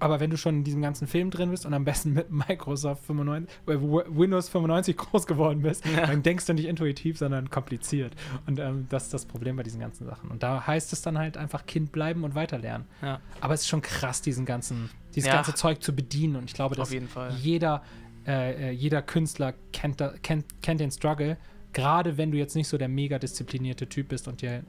[0.00, 3.04] Aber wenn du schon in diesem ganzen Film drin bist und am besten mit Microsoft
[3.06, 6.06] 95, äh, Windows 95 groß geworden bist, Ja.
[6.06, 8.12] dann denkst du nicht intuitiv, sondern kompliziert.
[8.46, 10.30] Und ähm, das ist das Problem bei diesen ganzen Sachen.
[10.30, 12.86] Und da heißt es dann halt einfach Kind bleiben und weiterlernen.
[13.02, 13.20] Ja.
[13.40, 15.34] Aber es ist schon krass, diesen ganzen, dieses Ja.
[15.34, 16.36] ganze Zeug zu bedienen.
[16.36, 16.94] Und ich glaube, dass
[17.40, 17.82] jeder,
[18.26, 21.36] äh, äh, jeder Künstler kennt, da, kennt, kennt den Struggle.
[21.72, 24.62] Gerade wenn du jetzt nicht so der mega disziplinierte Typ bist und dir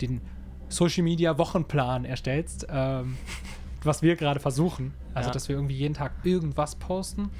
[0.00, 0.20] den
[0.68, 3.16] Social Media Wochenplan erstellst, ähm,
[3.84, 4.92] was wir gerade versuchen.
[5.14, 5.32] Also, Ja.
[5.34, 7.30] dass wir irgendwie jeden Tag irgendwas posten.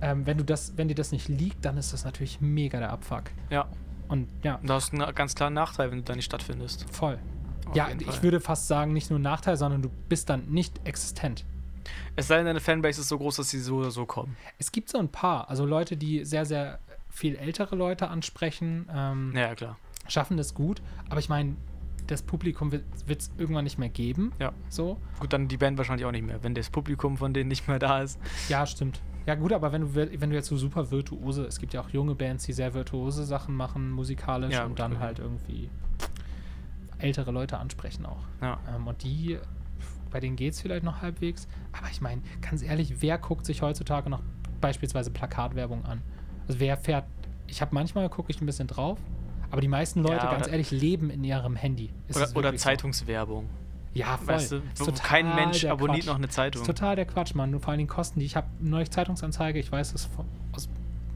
[0.00, 2.90] Ähm, wenn, du das, wenn dir das nicht liegt, dann ist das natürlich mega der
[2.90, 3.24] Abfuck.
[3.50, 3.68] ja.
[4.08, 6.84] Und ja, da hast du einen ganz klaren Nachteil, wenn du da nicht stattfindest.
[6.92, 7.18] voll.
[7.66, 10.80] Auf ja, ich würde fast sagen, nicht nur ein Nachteil, sondern du bist dann nicht
[10.86, 11.46] existent.
[12.16, 14.36] Es sei denn, deine Fanbase ist so groß, dass sie so oder so kommen.
[14.58, 16.78] Es gibt so ein paar, also Leute, die sehr, sehr
[17.08, 19.76] viel ältere Leute ansprechen, ähm, Ja, klar.
[20.08, 20.80] schaffen das gut.
[21.10, 21.56] Aber ich meine,
[22.06, 24.32] das Publikum wird es irgendwann nicht mehr geben.
[24.38, 24.52] Ja.
[24.68, 24.98] So.
[25.20, 27.78] Gut, dann die Band wahrscheinlich auch nicht mehr, wenn das Publikum von denen nicht mehr
[27.78, 28.18] da ist.
[28.48, 29.00] Ja, stimmt.
[29.24, 31.80] Ja, gut, aber wenn du, wir- wenn du jetzt so super virtuose, es gibt ja
[31.80, 35.70] auch junge Bands, die sehr virtuose Sachen machen, musikalisch Ja, und gut, dann halt irgendwie
[36.98, 38.18] ältere Leute ansprechen auch.
[38.40, 38.58] Ja.
[38.74, 39.38] Ähm, und die,
[40.12, 41.48] bei denen geht es vielleicht noch halbwegs.
[41.72, 44.22] Aber ich meine, ganz ehrlich, wer guckt sich heutzutage noch
[44.60, 46.02] beispielsweise Plakatwerbung an?
[46.46, 47.04] Also wer fährt,
[47.46, 48.98] ich habe manchmal, gucke ich ein bisschen drauf,
[49.50, 51.90] aber die meisten Leute, Ja, ganz ehrlich, leben in ihrem Handy.
[52.08, 52.64] Ist Oder, oder wirklich so.
[52.68, 53.48] Zeitungswerbung.
[53.94, 54.28] Ja, voll.
[54.34, 54.62] Weißt du,
[55.02, 56.06] kein Mensch abonniert Quatsch.
[56.06, 56.62] noch eine Das Zeitung.
[56.62, 57.52] ist total der Quatsch, Mann.
[57.54, 60.08] Und vor allen Dingen Kosten, die ich habe neulich Zeitungsanzeige, ich weiß es
[60.52, 60.68] aus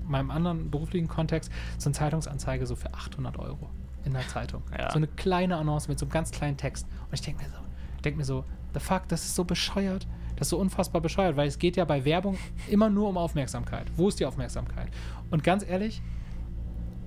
[0.06, 3.70] meinem anderen beruflichen Kontext, so eine Zeitungsanzeige so für 800 Euro
[4.04, 4.62] in der Zeitung.
[4.78, 4.90] Ja.
[4.90, 6.86] So eine kleine Annonce mit so einem ganz kleinen Text.
[7.08, 7.56] Und ich denke mir so,
[8.04, 8.44] denk mir so,
[8.74, 10.06] the fuck, das ist so bescheuert.
[10.36, 12.36] Das ist so unfassbar bescheuert, weil es geht ja bei Werbung
[12.68, 13.86] immer nur um Aufmerksamkeit.
[13.96, 14.88] Wo ist die Aufmerksamkeit?
[15.30, 16.02] Und ganz ehrlich,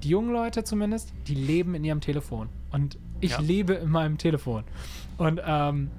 [0.02, 2.50] die jungen Leute zumindest, die leben in ihrem Telefon.
[2.72, 3.40] Und ich Ja.
[3.40, 4.64] lebe in meinem Telefon.
[5.18, 5.92] Und ähm,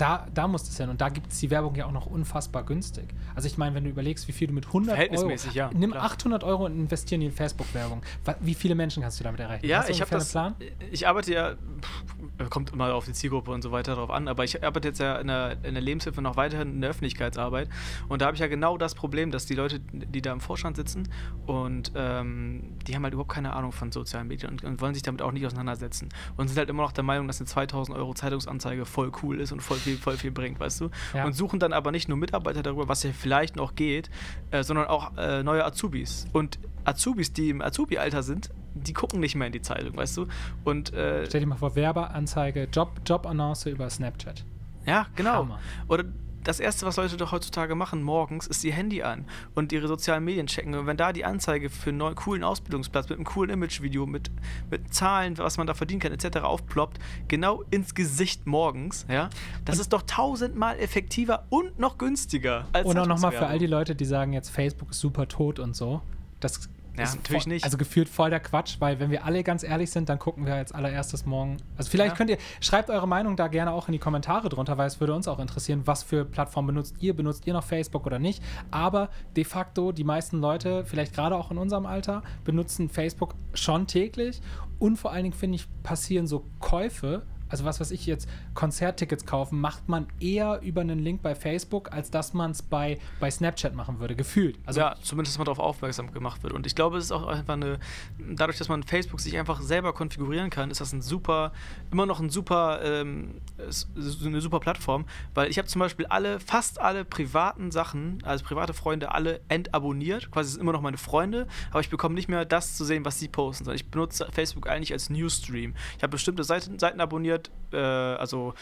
[0.00, 0.88] da, da muss es hin.
[0.88, 3.08] Und da gibt es die Werbung ja auch noch unfassbar günstig.
[3.34, 4.96] Also ich meine, wenn du überlegst, wie viel du mit 100 Euro...
[4.96, 6.04] Verhältnismäßig, ja, Nimm klar.
[6.04, 8.02] 800 Euro und investieren die in Facebook-Werbung.
[8.24, 9.66] Wa- Wie viele Menschen kannst du damit erreichen?
[9.66, 10.30] Ja, ich habe das.
[10.30, 10.54] Plan?
[10.90, 14.44] Ich arbeite ja, pff, kommt immer auf die Zielgruppe und so weiter drauf an, aber
[14.44, 17.68] ich arbeite jetzt ja in der, in der Lebenshilfe noch weiterhin in der Öffentlichkeitsarbeit
[18.08, 20.76] und da habe ich ja genau das Problem, dass die Leute, die da im Vorstand
[20.76, 21.08] sitzen
[21.46, 25.02] und ähm, die haben halt überhaupt keine Ahnung von sozialen Medien und, und wollen sich
[25.02, 28.14] damit auch nicht auseinandersetzen und sind halt immer noch der Meinung, dass eine 2000 Euro
[28.14, 30.90] Zeitungsanzeige voll cool ist und voll viel, voll viel bringt, weißt du?
[31.14, 31.24] Ja.
[31.24, 34.10] Und suchen dann aber nicht nur Mitarbeiter darüber, was ja vielleicht noch geht,
[34.50, 36.26] äh, sondern auch äh, neue Azubis.
[36.32, 40.26] Und Azubis, die im Azubi-Alter sind, die gucken nicht mehr in die Zeitung, weißt du?
[40.64, 44.44] Und äh, Stell dir mal vor, Werbeanzeige, Job, Jobannonce über Snapchat.
[44.86, 45.34] ja, genau.
[45.36, 45.60] Hammer.
[45.88, 46.04] Oder
[46.44, 49.24] das erste, was Leute doch heutzutage machen morgens, ist ihr Handy an
[49.54, 50.74] und ihre sozialen Medien checken.
[50.74, 54.30] Und wenn da die Anzeige für einen neuen, coolen Ausbildungsplatz mit einem coolen Imagevideo, mit,
[54.70, 56.38] mit Zahlen, was man da verdienen kann, etc.
[56.38, 59.30] aufploppt, genau ins Gesicht morgens, ja,
[59.64, 63.66] das ist doch tausendmal effektiver und noch günstiger als Und auch nochmal für all die
[63.66, 66.02] Leute, die sagen jetzt, Facebook ist super tot und so.
[66.40, 67.64] Das Ja, ist natürlich voll, nicht.
[67.64, 70.54] Also gefühlt voll der Quatsch, weil wenn wir alle ganz ehrlich sind, dann gucken wir
[70.54, 71.56] als allererstes morgen.
[71.76, 72.16] Also vielleicht Ja.
[72.16, 75.14] könnt ihr, schreibt eure Meinung da gerne auch in die Kommentare drunter, weil es würde
[75.14, 77.14] uns auch interessieren, was für Plattform benutzt ihr?
[77.14, 78.42] Benutzt ihr noch Facebook oder nicht?
[78.70, 83.86] Aber de facto, die meisten Leute, vielleicht gerade auch in unserem Alter, benutzen Facebook schon
[83.86, 84.40] täglich.
[84.78, 87.22] Und vor allen Dingen, finde ich, passieren so Käufe.
[87.48, 91.92] Also was weiß ich jetzt, Konzerttickets kaufen, macht man eher über einen Link bei Facebook,
[91.92, 94.58] als dass man es bei, bei Snapchat machen würde, gefühlt.
[94.66, 96.52] Also ja, zumindest, dass man darauf aufmerksam gemacht wird.
[96.52, 97.78] Und ich glaube, es ist auch einfach eine,
[98.18, 101.52] dadurch, dass man Facebook sich einfach selber konfigurieren kann, ist das ein super,
[101.92, 106.80] immer noch ein super, ähm, eine super Plattform, weil ich habe zum Beispiel alle, fast
[106.80, 110.30] alle privaten Sachen, also private Freunde, alle entabonniert.
[110.30, 113.18] Quasi sind immer noch meine Freunde, aber ich bekomme nicht mehr das zu sehen, was
[113.18, 115.74] sie posten, sondern ich benutze Facebook eigentlich als Newsstream.
[115.96, 118.54] Ich habe bestimmte Seiten, Seiten abonniert, äh, also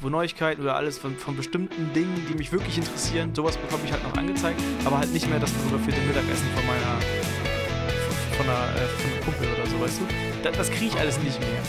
[0.00, 3.92] wo Neuigkeiten oder alles von, von bestimmten Dingen, die mich wirklich interessieren, sowas bekomme ich
[3.92, 6.98] halt noch angezeigt, aber halt nicht mehr das fotografierte Mittagessen von meiner
[8.36, 10.04] von, einer, äh, von einem Kumpel oder so, weißt du?
[10.42, 11.62] Das, das kriege ich alles nicht mehr.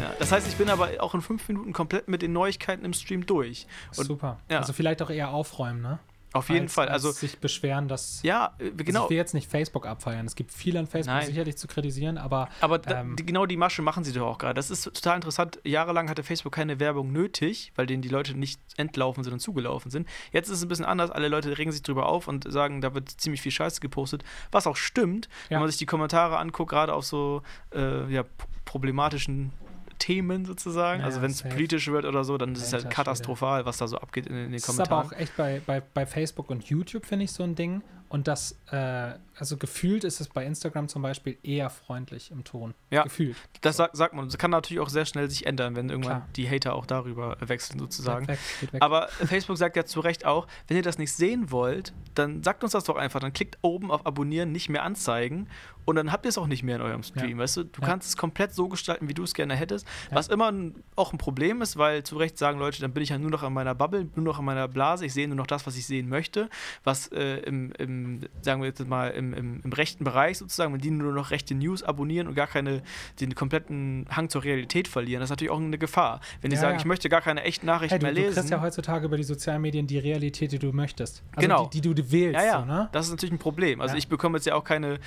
[0.00, 2.94] Ja, das heißt, ich bin aber auch in fünf Minuten komplett mit den Neuigkeiten im
[2.94, 3.66] Stream durch.
[3.96, 4.38] Und super.
[4.50, 4.60] ja.
[4.60, 5.98] Also vielleicht auch eher aufräumen, ne?
[6.34, 6.88] Auf jeden als, Fall.
[6.88, 8.20] als Also, sich beschweren, dass.
[8.22, 9.04] ja, äh, Also genau.
[9.04, 10.26] ich will jetzt nicht Facebook abfeiern.
[10.26, 11.26] Es gibt viel an Facebook Nein.
[11.26, 14.38] sicherlich zu kritisieren, aber Aber da, Ähm, die, genau die Masche machen sie doch auch
[14.38, 14.54] gerade.
[14.54, 15.60] Das ist total interessant.
[15.64, 19.90] Jahrelang hatte Facebook keine Werbung nötig, weil denen die Leute nicht entlaufen sind und zugelaufen
[19.90, 20.08] sind.
[20.32, 21.10] Jetzt ist es ein bisschen anders.
[21.10, 24.24] Alle Leute regen sich drüber auf und sagen, da wird ziemlich viel Scheiße gepostet.
[24.52, 25.60] Was auch stimmt, wenn Ja.
[25.60, 27.42] man sich die Kommentare anguckt, gerade auf so
[27.74, 28.24] äh, ja,
[28.64, 29.52] problematischen
[29.98, 31.00] Themen sozusagen.
[31.00, 33.88] Ja, also wenn es politisch wird oder so, dann ist es halt katastrophal, was da
[33.88, 35.06] so abgeht in, in den es ist aber Kommentaren.
[35.08, 37.82] auch echt bei, bei, bei Facebook und YouTube, finde ich, so ein Ding.
[38.08, 42.74] Und das, äh, also gefühlt ist es bei Instagram zum Beispiel eher freundlich im Ton.
[42.90, 43.02] Ja.
[43.02, 43.36] Gefühlt.
[43.62, 44.26] Das sagt, sagt man.
[44.26, 46.28] Das kann natürlich auch sehr schnell sich ändern, wenn irgendwann Klar.
[46.36, 48.28] die Hater auch darüber wechseln sozusagen.
[48.28, 48.82] Weg, geht weg.
[48.82, 52.62] Aber Facebook sagt ja zu Recht auch, wenn ihr das nicht sehen wollt, dann sagt
[52.62, 53.18] uns das doch einfach.
[53.20, 55.48] Dann klickt oben auf Abonnieren, nicht mehr anzeigen
[55.84, 57.38] und dann habt ihr es auch nicht mehr in eurem Stream.
[57.38, 57.38] Ja.
[57.38, 57.88] Weißt du, du Ja.
[57.88, 59.86] kannst es komplett so gestalten, wie du es gerne hättest.
[60.10, 60.16] Ja.
[60.16, 63.08] Was immer ein, auch ein Problem ist, weil zu Recht sagen Leute, dann bin ich
[63.10, 65.04] ja nur noch in meiner Bubble, nur noch in meiner Blase.
[65.04, 66.48] Ich sehe nur noch das, was ich sehen möchte.
[66.84, 67.93] Was äh, im, im,
[68.42, 71.54] sagen wir jetzt mal, im, im, im rechten Bereich sozusagen, wenn die nur noch rechte
[71.54, 72.82] News abonnieren und gar keine,
[73.20, 76.20] den kompletten Hang zur Realität verlieren, das ist natürlich auch eine Gefahr.
[76.40, 76.80] Wenn die Ja, sagen, ja.
[76.80, 78.34] ich möchte gar keine echten Nachrichten hey, du, mehr du lesen.
[78.34, 81.22] kriegst ja heutzutage über die sozialen Medien die Realität, die du möchtest.
[81.34, 81.66] Also Genau.
[81.72, 82.34] die, die du wählst.
[82.40, 82.88] Ja, ja, So, ne?
[82.92, 83.80] das ist natürlich ein Problem.
[83.80, 84.98] Also ich bekomme jetzt ja auch keine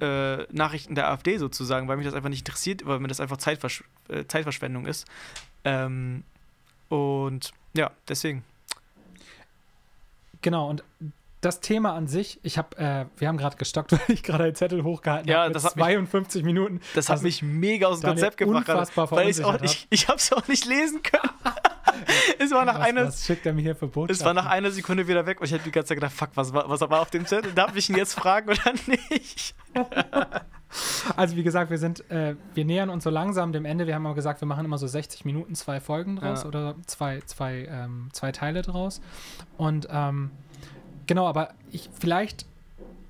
[0.00, 3.36] äh, Nachrichten der AfD sozusagen, weil mich das einfach nicht interessiert, weil mir das einfach
[3.38, 5.06] Zeitversch äh, Zeitverschwendung ist.
[5.64, 6.22] Ähm,
[6.88, 8.44] und ja, deswegen.
[10.42, 10.84] Genau, und
[11.40, 14.54] das Thema an sich, ich habe, äh, wir haben gerade gestockt, weil ich gerade einen
[14.54, 15.52] Zettel hochgehalten Ja, habe.
[15.52, 16.80] das hat mich- 52 Minuten.
[16.94, 18.68] Das hat Also, mich mega aus dem Konzept gebracht.
[18.68, 21.32] unfassbar weil ich's auch, ich ich habe es auch nicht lesen können.
[22.38, 24.70] es war nach was, einer, was schickt er mir hier für es war nach einer
[24.70, 27.00] Sekunde wieder weg und ich habe die ganze Zeit gedacht, fuck, was war, was war
[27.00, 27.52] auf dem Zettel?
[27.52, 29.54] Darf ich ihn jetzt fragen oder nicht?
[31.16, 33.86] Also wie gesagt, wir sind, äh, wir nähern uns so langsam dem Ende.
[33.86, 36.48] Wir haben aber gesagt, wir machen immer so 60 Minuten, zwei Folgen draus Ja.
[36.48, 39.00] oder zwei, zwei, ähm, zwei Teile draus.
[39.56, 40.30] Und ähm,
[41.08, 42.46] genau, aber ich vielleicht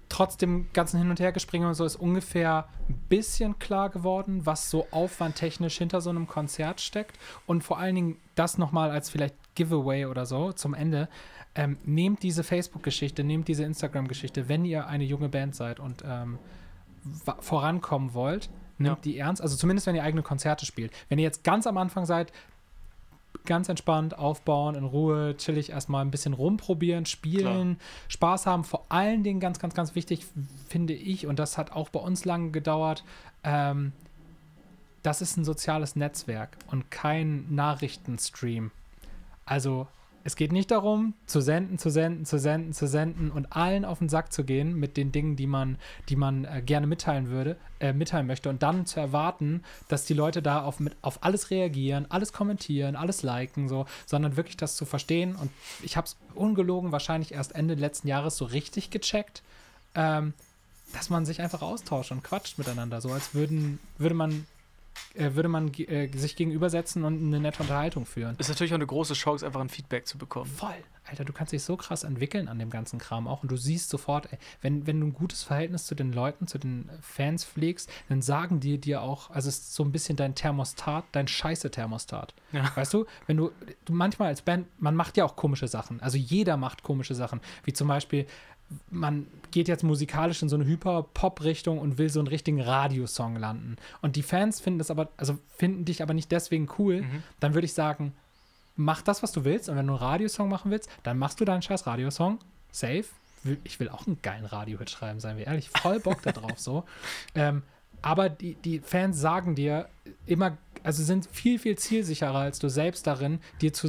[0.09, 4.71] trotz dem ganzen Hin- und Hergespringe und so ist ungefähr ein bisschen klar geworden, was
[4.71, 7.19] so aufwandtechnisch hinter so einem Konzert steckt.
[7.45, 11.11] Und vor allen Dingen das nochmal als vielleicht Giveaway oder so zum Ende.
[11.55, 16.39] Ähm, nehmt diese Facebook-Geschichte, nehmt diese Instagram-Geschichte, wenn ihr eine junge Band seid und ähm,
[17.41, 19.03] vorankommen wollt, nehmt Ja.
[19.03, 19.43] die ernst.
[19.43, 20.93] Also zumindest, wenn ihr eigene Konzerte spielt.
[21.09, 22.33] Wenn ihr jetzt ganz am Anfang seid,
[23.49, 28.63] ganz entspannt aufbauen, in Ruhe, chillig erstmal ein bisschen rumprobieren, spielen, Spaß haben.
[28.63, 30.27] Vor allen Dingen ganz, ganz, ganz wichtig
[30.69, 33.03] finde ich, und das hat auch bei uns lange gedauert,
[33.43, 33.93] ähm,
[35.03, 38.71] das ist ein soziales Netzwerk und kein Nachrichtenstream.
[39.45, 39.89] Also
[40.29, 44.01] es geht nicht darum, zu senden, zu senden, zu senden, zu senden und allen auf
[44.01, 45.79] den Sack zu gehen mit den Dingen, die man,
[46.11, 50.13] die man äh, gerne mitteilen würde, äh, mitteilen möchte und dann zu erwarten, dass die
[50.13, 54.77] Leute da auf, mit, auf alles reagieren, alles kommentieren, alles liken, so, sondern wirklich das
[54.77, 55.35] zu verstehen.
[55.35, 55.51] Und
[55.83, 59.43] ich habe es ungelogen wahrscheinlich erst Ende letzten Jahres so richtig gecheckt,
[59.95, 60.35] ähm,
[60.93, 64.47] dass man sich einfach austauscht und quatscht miteinander, so als würden, würde man
[65.15, 68.37] äh, würde man äh, sich gegenübersetzen und eine nette Unterhaltung führen.
[68.39, 70.51] Ist natürlich auch eine große Chance, einfach ein Feedback zu bekommen.
[70.51, 70.75] Voll.
[71.09, 73.89] Alter, du kannst dich so krass entwickeln an dem ganzen Kram auch und du siehst
[73.89, 77.91] sofort, ey, wenn, wenn du ein gutes Verhältnis zu den Leuten, zu den Fans pflegst,
[78.09, 81.71] dann sagen die dir auch, also es ist so ein bisschen dein Thermostat, dein scheiße
[81.71, 82.35] Thermostat.
[82.53, 82.71] Ja.
[82.77, 83.51] Weißt du, wenn du,
[83.85, 87.41] du manchmal als Band, man macht ja auch komische Sachen, also jeder macht komische Sachen,
[87.65, 88.27] wie zum Beispiel,
[88.91, 93.77] man geht jetzt musikalisch in so eine Hyper-Pop-Richtung und will so einen richtigen Radiosong landen.
[94.03, 97.05] Und die Fans finden das aber, also finden dich aber nicht deswegen cool,
[97.41, 98.13] dann würde ich sagen,
[98.77, 99.69] mach das, was du willst.
[99.69, 102.39] Und wenn du einen Radiosong machen willst, dann machst du deinen scheiß Radiosong.
[102.71, 103.05] Safe.
[103.65, 105.71] Ich will auch einen geilen Radiohit schreiben, seien wir ehrlich.
[105.71, 106.85] Voll Bock da drauf so.
[107.35, 107.63] Ähm,
[108.01, 109.89] aber die, die Fans sagen dir
[110.27, 113.89] immer, also sind viel, viel zielsicherer als du selbst darin, dir zu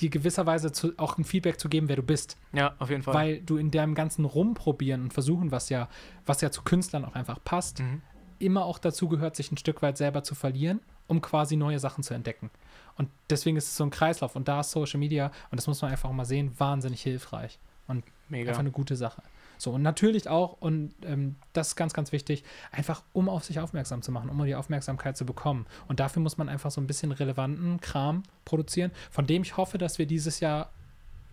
[0.00, 2.36] dir gewisserweise zu, auch ein Feedback zu geben, wer du bist.
[2.52, 3.14] Ja, auf jeden Fall.
[3.14, 5.88] Weil du in deinem ganzen Rumprobieren und Versuchen, was ja,
[6.26, 8.02] was ja zu Künstlern auch einfach passt, Mhm.
[8.40, 12.02] immer auch dazu gehört, sich ein Stück weit selber zu verlieren, um quasi neue Sachen
[12.02, 12.50] zu entdecken.
[12.96, 14.36] Und deswegen ist es so ein Kreislauf.
[14.36, 17.58] Und da ist Social Media, und das muss man einfach mal sehen, wahnsinnig hilfreich.
[17.86, 18.48] Und Mega.
[18.50, 19.22] einfach eine gute Sache.
[19.58, 23.60] So, und natürlich auch, und ähm, das ist ganz, ganz wichtig, einfach um auf sich
[23.60, 25.66] aufmerksam zu machen, um die Aufmerksamkeit zu bekommen.
[25.88, 29.78] Und dafür muss man einfach so ein bisschen relevanten Kram produzieren, von dem ich hoffe,
[29.78, 30.70] dass wir dieses Jahr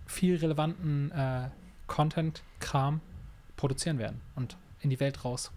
[0.06, 1.50] viel relevanten äh,
[1.88, 3.02] Content-Kram
[3.56, 5.52] produzieren werden und in die Welt raus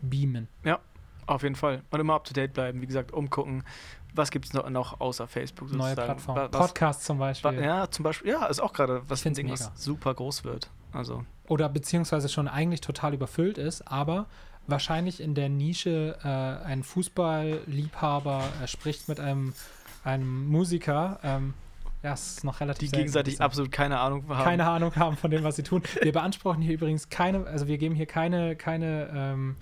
[0.00, 0.48] beamen.
[0.64, 0.78] Ja,
[1.26, 1.82] auf jeden Fall.
[1.90, 2.80] Und immer up to date bleiben.
[2.80, 3.64] Wie gesagt, umgucken,
[4.14, 6.06] was gibt es noch, noch außer Facebook Neue sozusagen.
[6.06, 6.40] Plattformen.
[6.40, 7.60] Wa- Was, Podcasts zum Beispiel.
[7.60, 9.52] ja, zum Beispiel, ja, ist auch gerade was Ich Ding, mega.
[9.58, 10.70] was super groß wird.
[10.92, 14.26] Also, oder beziehungsweise schon eigentlich total überfüllt ist, aber
[14.66, 16.28] wahrscheinlich in der Nische äh,
[16.66, 19.54] ein Fußballliebhaber spricht mit einem,
[20.04, 21.18] einem Musiker.
[21.22, 21.54] Ähm,
[22.02, 24.44] ja, es ist noch relativ die gegenseitig absolut keine Ahnung haben.
[24.44, 25.82] keine Ahnung haben von dem, was sie tun.
[26.00, 29.56] Wir beanspruchen hier übrigens keine, also wir geben hier keine, keine, ähm,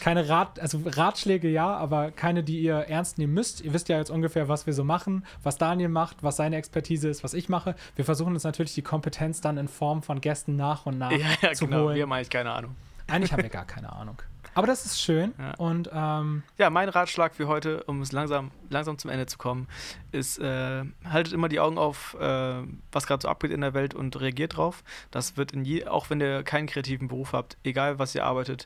[0.00, 3.60] keine Rat, also Ratschläge ja, aber keine, die ihr ernst nehmen müsst.
[3.60, 7.08] Ihr wisst ja jetzt ungefähr, was wir so machen, was Daniel macht, was seine Expertise
[7.08, 7.74] ist, was ich mache.
[7.96, 11.26] Wir versuchen uns natürlich die Kompetenz dann in Form von Gästen nach und nach Ja,
[11.42, 11.84] ja, zu genau.
[11.86, 11.96] holen.
[11.96, 12.76] Wir haben eigentlich keine Ahnung.
[13.08, 14.16] Eigentlich haben wir gar keine Ahnung.
[14.54, 15.54] Aber das ist schön Ja.
[15.56, 19.66] und ähm, Ja, mein Ratschlag für heute, um es langsam, langsam zum Ende zu kommen,
[20.12, 23.94] ist, äh, haltet immer die Augen auf, äh, was gerade so abgeht in der Welt
[23.94, 24.84] und reagiert drauf.
[25.10, 28.64] Das wird in je, auch wenn ihr keinen kreativen Beruf habt, egal was ihr arbeitet,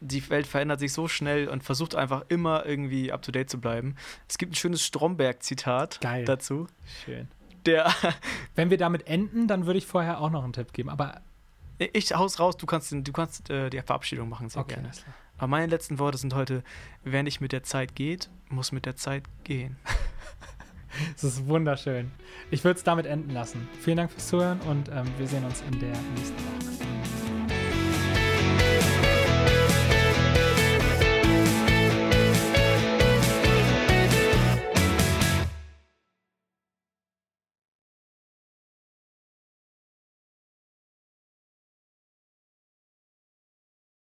[0.00, 3.60] die Welt verändert sich so schnell und versucht einfach immer irgendwie up to date zu
[3.60, 3.94] bleiben.
[4.28, 6.24] Es gibt ein schönes Stromberg-Zitat Geil.
[6.24, 6.66] dazu.
[7.04, 7.28] schön.
[7.66, 7.92] Der,
[8.56, 10.90] Wenn wir damit enden, dann würde ich vorher auch noch einen Tipp geben.
[10.90, 11.20] Aber
[11.92, 14.90] ich haus raus, du kannst, du kannst äh, die Verabschiedung machen, sehr okay, gerne.
[15.38, 16.62] Aber meine letzten Worte sind heute,
[17.04, 19.76] wer nicht mit der Zeit geht, muss mit der Zeit gehen.
[21.16, 22.10] Es ist wunderschön.
[22.50, 23.66] Ich würde es damit enden lassen.
[23.80, 26.71] Vielen Dank fürs Zuhören und ähm, wir sehen uns in der nächsten Woche.